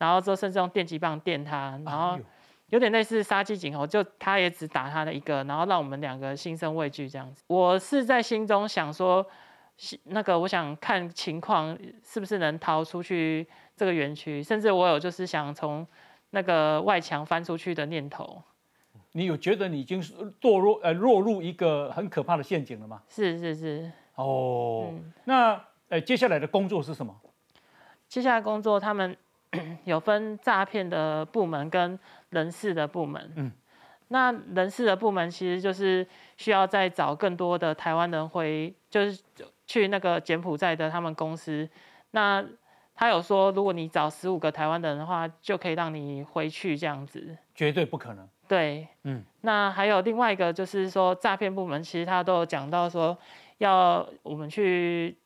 [0.00, 2.18] 然后之后甚至用电击棒电他，然后
[2.70, 7.44] 有点类似杀鸡儆猴，就他也只打他的一个，然后让我们两个心生畏惧这样子。
[7.46, 9.24] 我是在心中想说，
[10.06, 13.46] 那个我想看情况是不是能逃出去
[13.76, 15.86] 这个园区，甚至我有就是想从。
[16.32, 18.40] 那个外墙翻出去的念头，
[19.10, 20.00] 你有觉得你已经
[20.40, 23.02] 堕落呃落入一个很可怕的陷阱了吗？
[23.08, 23.90] 是是是。
[24.14, 24.94] 哦，
[25.24, 27.12] 那呃接下来的工作是什么？
[28.06, 29.16] 接下来工作他们
[29.84, 31.98] 有分诈骗的部门跟
[32.30, 33.32] 人事的部门。
[33.36, 33.52] 嗯，
[34.08, 39.22] 那人事的部门其实就是需要再找更多的台湾人回，就是
[39.66, 41.68] 去那个柬埔寨的他们公司。
[42.12, 42.44] 那
[42.94, 47.36] 他有说，如果你找十五个台湾人的话，就可以让你回去这样子。
[47.54, 48.28] 绝对不可能。
[48.46, 49.24] 对，嗯。
[49.40, 53.16] 那还有另外一个，就是说诈骗部门，其实他都有讲到说，
[53.58, 55.16] 要我们去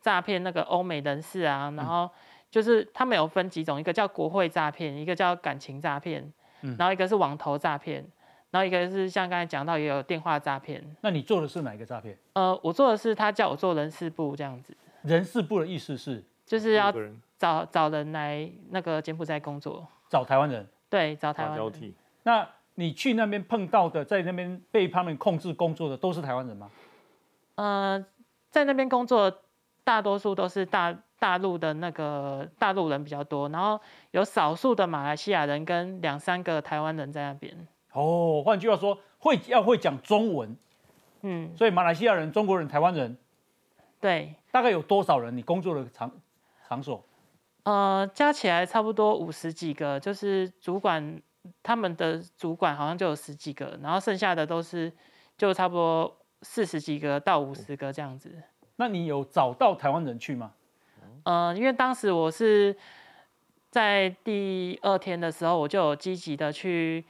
[0.00, 2.10] 诈骗那个欧美人士啊，然后
[2.50, 6.32] 就是他们有分几种，一个叫国会诈骗，一个叫感情诈骗，
[6.76, 8.04] 然后一个是网投诈骗，
[8.50, 10.84] 然后一个是像刚才讲到也有电话诈骗。
[11.00, 12.18] 那你做的是哪一个诈骗？
[12.32, 14.76] 呃，我做的是他叫我做人事部这样子。
[15.02, 16.22] 人事部的意思是？
[16.44, 16.92] 就是要
[17.38, 21.94] 找找人来那个柬埔寨工作，找台湾人，对，找台湾人。
[22.24, 26.68] 那你去那边碰到的，在那边被他们控制工作的，都是台湾人吗？
[27.54, 28.04] 呃，
[28.50, 29.32] 在那边工作，
[29.84, 37.54] 大多数都是大大陆的那个大陆人比较多，然后有少数的马来西亚人跟两三个台湾人在那边。
[37.92, 40.56] 哦，换句话说，会要会讲中文，
[41.20, 43.16] 嗯，所以马来西亚人、中国人、台湾人，
[44.00, 45.36] 对，大概有多少人？
[45.36, 46.10] 你工作的场？
[46.66, 47.04] 场所，
[47.64, 51.20] 呃，加起来差不多五十几个，就是主管
[51.62, 54.90] 他们的主管好像就有十几个，然后剩下的都是
[55.36, 58.32] 就差不多四十几个到五十个这样子。
[58.76, 60.52] 那你有找到台湾人去吗？
[61.24, 62.76] 呃，因为当时我是
[63.70, 67.04] 在第二天的时候，我就有积极的去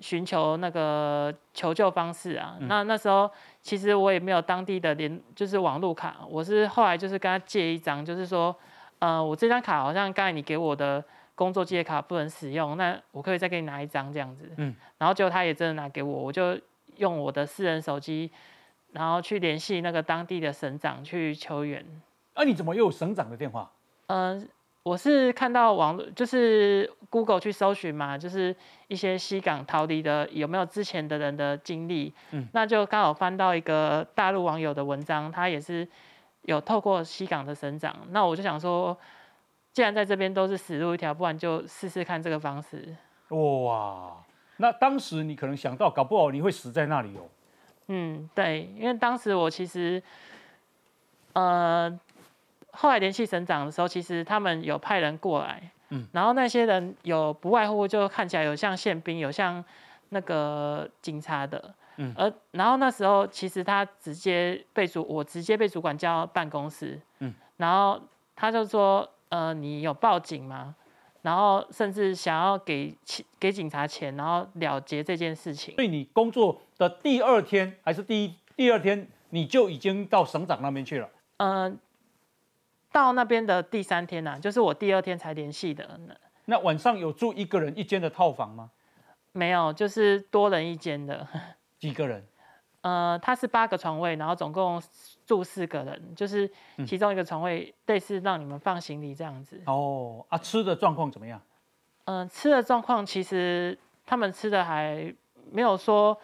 [0.00, 2.56] 寻求那个求救方式啊。
[2.60, 3.30] 那那时候
[3.60, 8.54] 其实我也没有当地的联，就是网络卡，我是后来就是跟他借一张，就是说。
[9.02, 14.48] 呃，我这张卡好像刚才你给我的工作借卡不能使用，那我可以再给你拿一张这样子。
[14.58, 16.56] 嗯，然后结果他也真的拿给我，我就
[16.98, 18.30] 用我的私人手机，
[18.92, 21.84] 然后去联系那个当地的省长去求援。
[22.34, 23.70] 啊，你怎么又有省长的电话？
[24.06, 24.48] 嗯，
[24.82, 28.54] 我是看到网络，就是 Google 去搜寻嘛，就是
[28.88, 35.86] 一些西港逃离的有没有之前的人的经历，嗯，那就刚好翻到一个大陆网友的文章，他也是
[36.42, 38.96] 有透过西港的省长，那我就想说，
[39.72, 42.96] 既然在这边都是死路一条，不然就试试看这个方式。
[43.28, 44.16] 哇，
[44.56, 47.22] 那当时你可能想到，搞不好你会死在那里哦。
[47.88, 50.02] 嗯，对，因为当时我其实，
[51.34, 52.00] 呃。
[52.74, 59.62] 后来联系省长的时候，其实他们有派人过来，嗯，然后那些人有不外乎就看起来有像宪兵，有像
[60.08, 68.00] 那个警察的，嗯，而然后那时候其实他直接被主，我直接被主管叫办公室，嗯，然后
[68.34, 70.74] 他就说，呃，你有报警吗？
[71.20, 75.74] 然后甚至想要给钱给警察钱，然后了结这件事情。
[75.74, 81.78] 所以你工作的第二天还是第一第二天，你就已经到省长那边去了，嗯。
[82.92, 85.98] 到那边的第三天呢，就是我第二天才联系的。
[86.44, 88.70] 那晚上有住一个人一间的套房吗？
[89.32, 91.26] 没有，就是多人一间的。
[91.78, 92.22] 几个人？
[92.82, 94.82] 呃，他是八个床位，然后总共
[95.24, 96.50] 住四个人，就是
[96.84, 99.58] 其中一个床位类似让你们放行李这样子。
[99.66, 101.40] 哦，啊，吃的状况怎么样？
[102.04, 105.14] 嗯，吃的状况其实他们吃的还
[105.50, 106.18] 没有说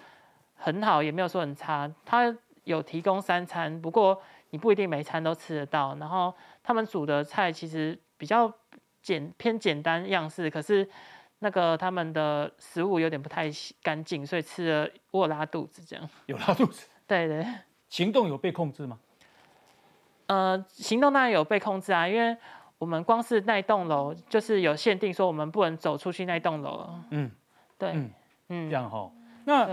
[0.56, 1.90] 很好，也没有说很差。
[2.04, 5.94] 他有提供三餐，不过你不一定每餐都吃得到。
[5.94, 6.34] 然后。
[6.68, 8.52] 他们煮的菜其实比较
[9.00, 10.86] 简偏简单样式，可是
[11.38, 13.50] 那个他们的食物有点不太
[13.82, 16.06] 干净，所以吃了我拉肚子这样。
[16.26, 16.86] 有拉肚子？
[17.08, 17.42] 对对。
[17.88, 18.98] 行动有被控制吗？
[20.26, 22.36] 呃，行动当然有被控制啊，因为
[22.76, 26.86] 我们光是那栋楼就是有限定，说我们不能走出去那栋楼。
[27.12, 27.30] 嗯，
[27.78, 27.92] 对，
[28.48, 29.10] 嗯，这样哈。
[29.46, 29.66] 那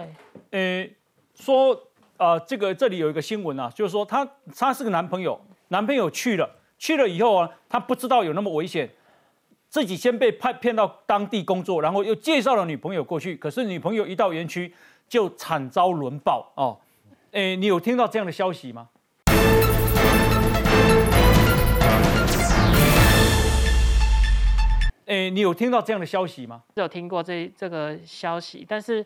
[0.52, 0.90] 呃，
[1.34, 1.78] 说
[2.16, 4.26] 呃，这个这里有一个新闻啊，就是说他
[4.58, 6.50] 他是个男朋友，男朋友去了。
[6.86, 8.88] 去了以后啊，他不知道有那么危险，
[9.70, 13.36] 自己先被派骗到当地工作，然后又介绍了女朋友过去。
[13.36, 14.72] 可是女朋友一到园区
[15.10, 16.78] 就惨遭轮暴哦。
[17.32, 18.90] 哎，你有听到这样的消息吗？
[25.08, 26.62] 哎，你有听到这样的消息吗？
[26.76, 29.04] 有听过这这个消息，但是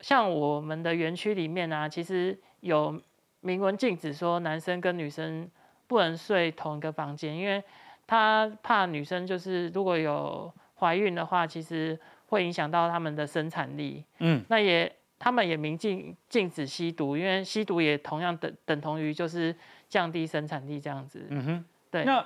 [0.00, 3.00] 像我们的园区里面呢，其实有
[3.40, 5.50] 明文禁止说男生跟女生。
[5.88, 7.60] 不能睡同一个房间，因为
[8.06, 14.04] 他怕女生就是如果有怀孕的话，其实会影响到他们的生产力。
[14.18, 19.52] 嗯，那也他们也明禁禁止吸毒，因为吸毒也同样等等同于就是
[19.88, 21.26] 降低生产力这样子。
[21.30, 22.04] 嗯哼，对。
[22.04, 22.24] 那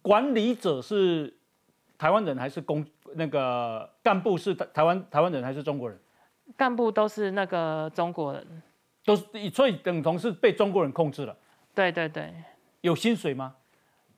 [0.00, 1.32] 管理者是
[1.96, 2.84] 台湾人还是公
[3.14, 5.98] 那个干部是台湾台湾人还是中国人？
[6.56, 8.62] 干部都是那个中国人，
[9.04, 11.36] 都是所以等同是被中国人控制了。
[11.74, 12.34] 对对对。
[12.82, 13.56] 有薪水吗？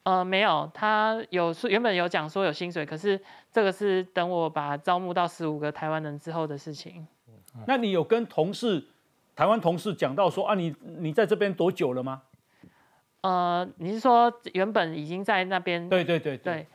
[0.02, 3.18] 呃，没有，他有说原本有讲说有薪水，可是
[3.50, 7.06] 这个是等我把招募到十五个台湾人之后的事情。
[7.66, 8.84] 那你有跟同事
[9.34, 12.22] 台湾同事讲到说啊，你你在这边多久了吗？
[13.22, 15.88] 呃，你是说原本已经在那边？
[15.88, 16.66] 对对对对。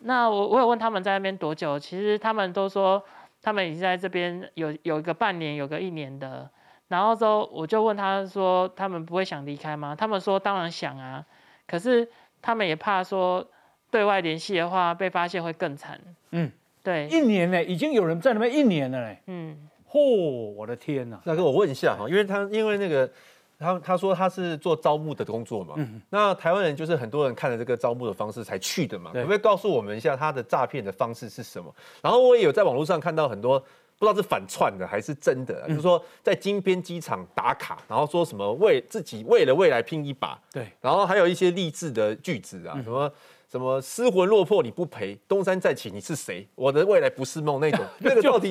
[0.00, 3.04] 那我我有问他们在那边多久，其实他们都说
[3.42, 6.50] 他们已经在这边有有一个半年，有个一年的。
[6.90, 11.24] 然后之后我就问他说：“他们不会想离开吗？”他们说：“当然想啊，
[11.64, 12.06] 可是
[12.42, 13.46] 他们也怕说
[13.92, 16.00] 对外联系的话被发现会更惨。”
[16.32, 16.50] 嗯，
[16.82, 19.22] 对，一年呢，已经有人在那边一年了嘞。
[19.28, 19.56] 嗯，
[19.88, 21.20] 嚯，我的天哪！
[21.22, 23.08] 那跟我问一下哈，因为他因为那个
[23.56, 25.76] 他他说他是做招募的工作嘛，
[26.10, 31.72] 那台湾人就是很多人看了这个招募的方式才去的嘛，可不可以告诉我们一下他的诈骗的方式是什么？
[32.02, 33.62] 然后我也有在网络上看到很多。
[34.00, 43.12] 不知道是反串的还是真的，就是说在金边机场打卡，然后说什么为自己为了未来拼一把，对，然后还有一些励志的句子啊，什么
[43.46, 46.48] 什么失魂落魄你不赔，东山再起你是谁？
[46.54, 48.50] 我的未来不是梦那种， 那个到底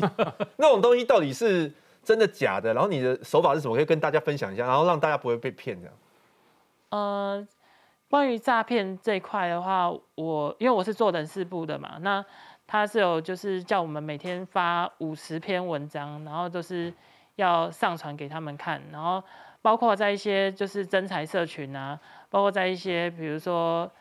[0.58, 1.74] 那种东西到底是
[2.04, 2.72] 真的假的？
[2.76, 3.76] 然后你的手法是什么？
[3.76, 5.96] 可以跟大家分享一下，然后让大家不会被骗这样。
[6.90, 7.48] 呃，
[8.08, 12.24] 关于诈骗这一块的话，我因为我是做人事部的嘛，那。
[12.72, 16.94] 他是有就是叫我们每天发五十篇文章，然后都是
[17.36, 19.24] 要上传给他们看，然后
[19.60, 22.00] 包括在一些就是真才社群啊，
[22.30, 23.92] 包括在一些比如说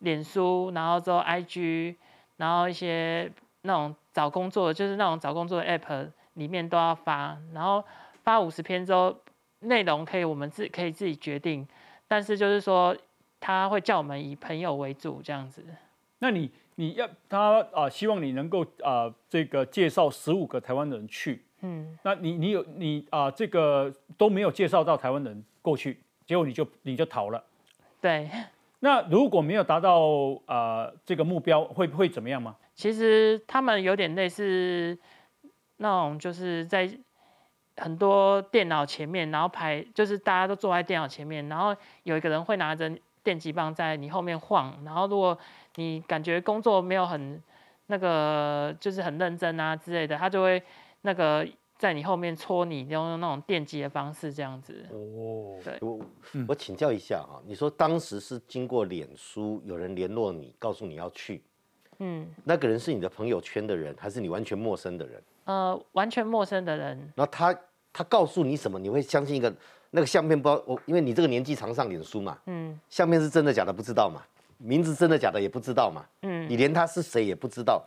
[0.00, 1.96] 脸书，然后之后 IG，
[2.36, 7.82] 然后一些那种找工作就是那种找工作的 App 里面都要发，然后
[8.24, 9.16] 发五十篇之后，
[9.60, 11.66] 内容可以我们自可以自己决定，
[12.06, 12.94] 但是就是说
[13.40, 15.64] 他会叫我们以朋友为主这样子。
[16.18, 16.50] 那你？
[16.78, 21.44] 你要他啊，希望你能够啊，这个介绍十五个台湾人去。
[21.62, 27.42] 嗯，那你你有你啊，这个都没有介绍到台湾人过去，结果你就你就逃了。
[28.00, 28.30] 对。
[28.78, 32.54] 那如果没有达到啊这个目标，会会怎么样吗？
[32.76, 34.96] 其实他们有点类似
[35.78, 36.88] 那种，就是在
[37.76, 41.74] 很多电脑前面，然后排，就是大家都坐在电脑前面，然后
[42.04, 42.96] 有一个人会拿着
[43.28, 45.36] 电击棒在你后面晃，然后如果
[45.74, 47.42] 你感觉工作没有很
[47.88, 50.62] 那个，就是很认真啊之类的，他就会
[51.02, 51.46] 那个。
[51.78, 54.84] 在你后面戳你，用那种电击的方式这样子。
[54.90, 56.00] 哦，对，我
[56.48, 61.40] 我请教一下啊，你说当时是经过脸书有人联络你，告诉你要去，
[62.00, 65.22] 嗯，那个人是你的朋友圈的人，还是你完全陌生的人？
[65.44, 67.12] 呃，完全陌生的人。
[67.14, 67.56] 那他
[67.92, 68.76] 他告诉你什么？
[68.80, 69.54] 你会相信一个
[69.90, 70.40] 那个相片？
[70.40, 74.22] 不知道我，因为你这个年纪常上脸书嘛，嗯，相片是真的假的不知道嘛，
[74.58, 77.82] 名字真的假的也不知道嘛，嗯，你连他是谁也不知道。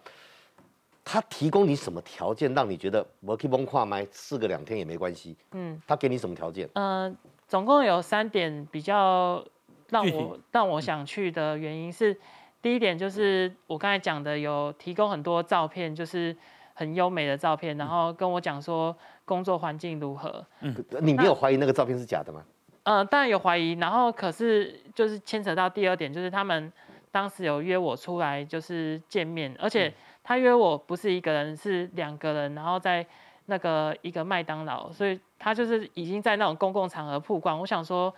[1.03, 5.35] 他提供你什么条件，让你觉得我可以崩跨麦试个两天也没关系？
[5.53, 6.69] 嗯，他给你什么条件？
[6.73, 9.43] 嗯，总共有三点比较
[9.89, 12.15] 让我让我想去的原因是，
[12.61, 16.37] 第一点就是我刚才讲的，有提供很多照片，就是
[16.75, 18.95] 很优美的照片，然后跟我讲说
[19.25, 20.45] 工作环境如何。
[20.61, 22.43] 嗯，你没有怀疑那个照片是假的吗？
[22.83, 26.71] 嗯，当然有怀疑，然后可是就是牵扯到第二点，就是他们
[27.11, 29.93] 当时有约我出来就是见面，而且。
[30.23, 33.03] 他约我不是一个人，是两个人，然后在
[33.47, 37.59] 那个一个麦当劳，所以他就是已经在那种公共场合曝光。
[37.59, 38.13] 我想说，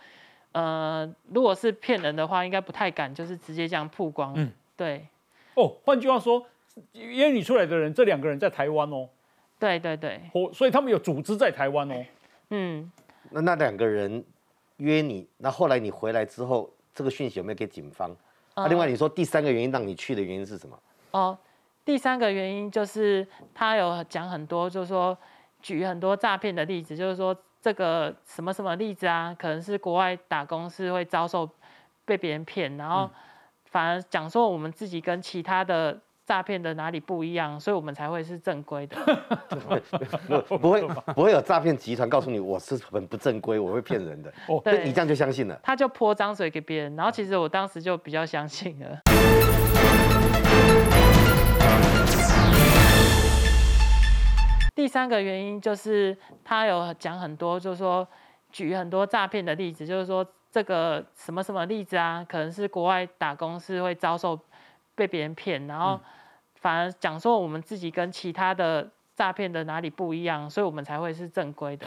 [0.52, 4.34] 呃，如果是骗人的话，应该不太敢，就是直接这样曝光。
[4.36, 5.06] 嗯，对。
[5.54, 6.44] 哦，换句话说，
[6.92, 9.08] 约你出来的人，这两个人在台湾哦。
[9.64, 10.20] 对对对。
[10.34, 12.04] 哦，所以他们有组织在台湾哦。
[12.50, 12.92] 嗯。
[13.30, 14.22] 那那两个人
[14.76, 18.14] 约你，那后来你回来之后，这个讯息有没有给警方？
[18.54, 20.78] 啊，另外你说第三个原因让你去的原因是什么？
[21.12, 21.38] 哦。
[21.84, 25.16] 第三个原因就是他有讲很多，就是说
[25.60, 31.48] 举很多诈骗的例子，就是说这个什么什么例子啊，可能是国外打工是会遭受
[32.06, 33.10] 被别人骗，然后
[33.66, 38.96] 反而讲说我们自己跟其他的诈骗的哪里不一样，所以我们才会是正规的。
[40.58, 40.82] 不会
[41.14, 44.32] 不会有诈骗集团告诉你我是很不正规，我会骗人的。
[44.48, 45.60] 哦，对，你这样就相信了。
[45.62, 49.00] 他就泼脏水给别人，然后其实我当时就比较相信了。
[54.74, 58.06] 第三个原因就是他有讲很多，就是说
[58.50, 64.38] 举很多诈骗的例子，就是说这个什么什么例子啊，可能是国外打工是会遭受
[64.94, 66.00] 被别人骗，然后
[66.56, 71.86] 反而讲说我们自己跟其他的诈骗的哪里不一样，所以我们才会是正规的。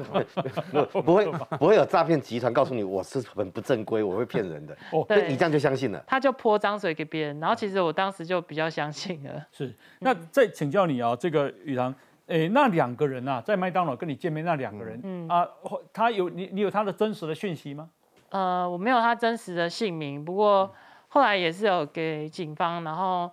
[1.02, 1.26] 不会
[1.58, 4.76] 不会有诈骗集团告诉你我是很不正规，我会骗人的。
[4.92, 6.02] 哦，对，你这样就相信了。
[6.06, 9.46] 他就泼脏水给别人，然后其实我当时就比较相信了。
[9.52, 11.94] 是，那再请教你啊，这个宇堂。
[12.26, 15.48] 哎，那两个人啊，在麦当劳跟你见面，那两个人，嗯啊，
[15.94, 17.88] 他有你，你有他的真实的讯息吗？
[18.28, 20.70] 呃，我没有他真实的姓名，不过
[21.08, 23.30] 后来也是有给警方，然后，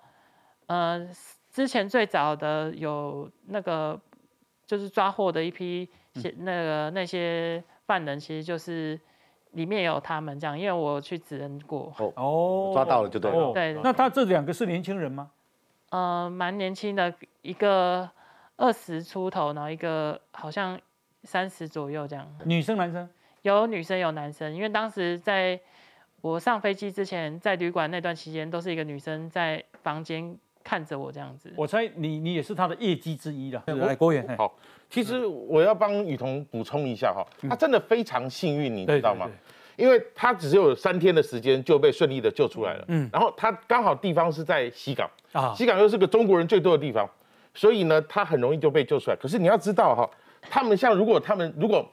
[0.67, 1.07] 呃，
[1.51, 3.99] 之前最早的有那个
[4.65, 5.89] 就是抓获的一批，
[6.37, 8.99] 那个那些犯人，其实就是
[9.51, 11.93] 里面有他们这样，因为我去指认过。
[12.15, 13.53] 哦，抓到了就对了。
[13.53, 15.31] 对，那他这两个是年轻人吗？
[15.89, 18.09] 呃，蛮年轻的一个。
[18.57, 20.79] 二十出头，然后一个好像
[21.23, 22.25] 三十左右这样。
[22.45, 23.09] 女生男生？
[23.41, 25.59] 有女生有男生，因为当时在
[26.25, 31.53] 我上飞机之前，在旅馆那段期间，都是一个女生在房间看着我这样子。
[31.55, 33.63] 我猜你你也是他的业绩之一了。
[33.67, 34.27] 来，郭远。
[34.35, 34.51] 好，
[34.89, 39.29] 其实我要帮雨桐补充一下哈，他真的非常幸运，你知道吗？
[39.75, 42.85] 因为他只有三天的时间就被顺利的救出来了。
[42.87, 43.07] 嗯。
[43.13, 47.07] 然后他刚好地方是在西港啊，西港又是个中国人最多的地方。
[47.53, 49.15] 所以呢，他很容易就被救出来。
[49.15, 50.09] 可是你要知道哈，
[50.41, 51.87] 他们像如果他们如果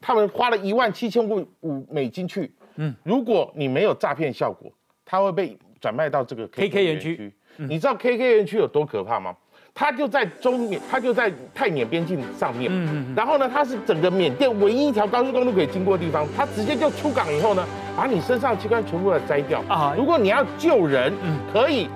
[0.00, 4.72] 他们花了一万七千五五美金去，嗯，如果你没有诈骗效果，
[5.04, 7.32] 他会被转卖到这个 K K 园区。
[7.56, 9.34] 你知道 K K 园区有多可怕吗？
[9.72, 12.70] 它就在中缅，它就在泰缅边境上面。
[12.72, 13.14] 嗯嗯。
[13.16, 16.26] 然后呢，它是整个缅甸唯一一条高速公路可以经过的地方。
[16.36, 17.66] 它直接就出港以后呢，
[17.96, 19.94] 把你身上器官全部的摘掉啊。
[19.96, 21.88] 如果你要救人，嗯，可以。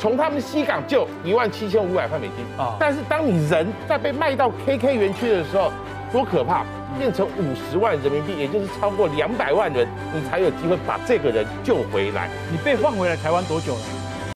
[0.00, 2.76] 从他们西港救一万七千五百块美金啊！
[2.78, 5.72] 但是当你人在被卖到 KK 园区的时候，
[6.12, 6.64] 多可怕！
[6.96, 12.30] 变成五十万人民币，也就是超过两百万人，你才有机会把这个人救回来。
[12.50, 13.80] 你被放回来台湾多久了？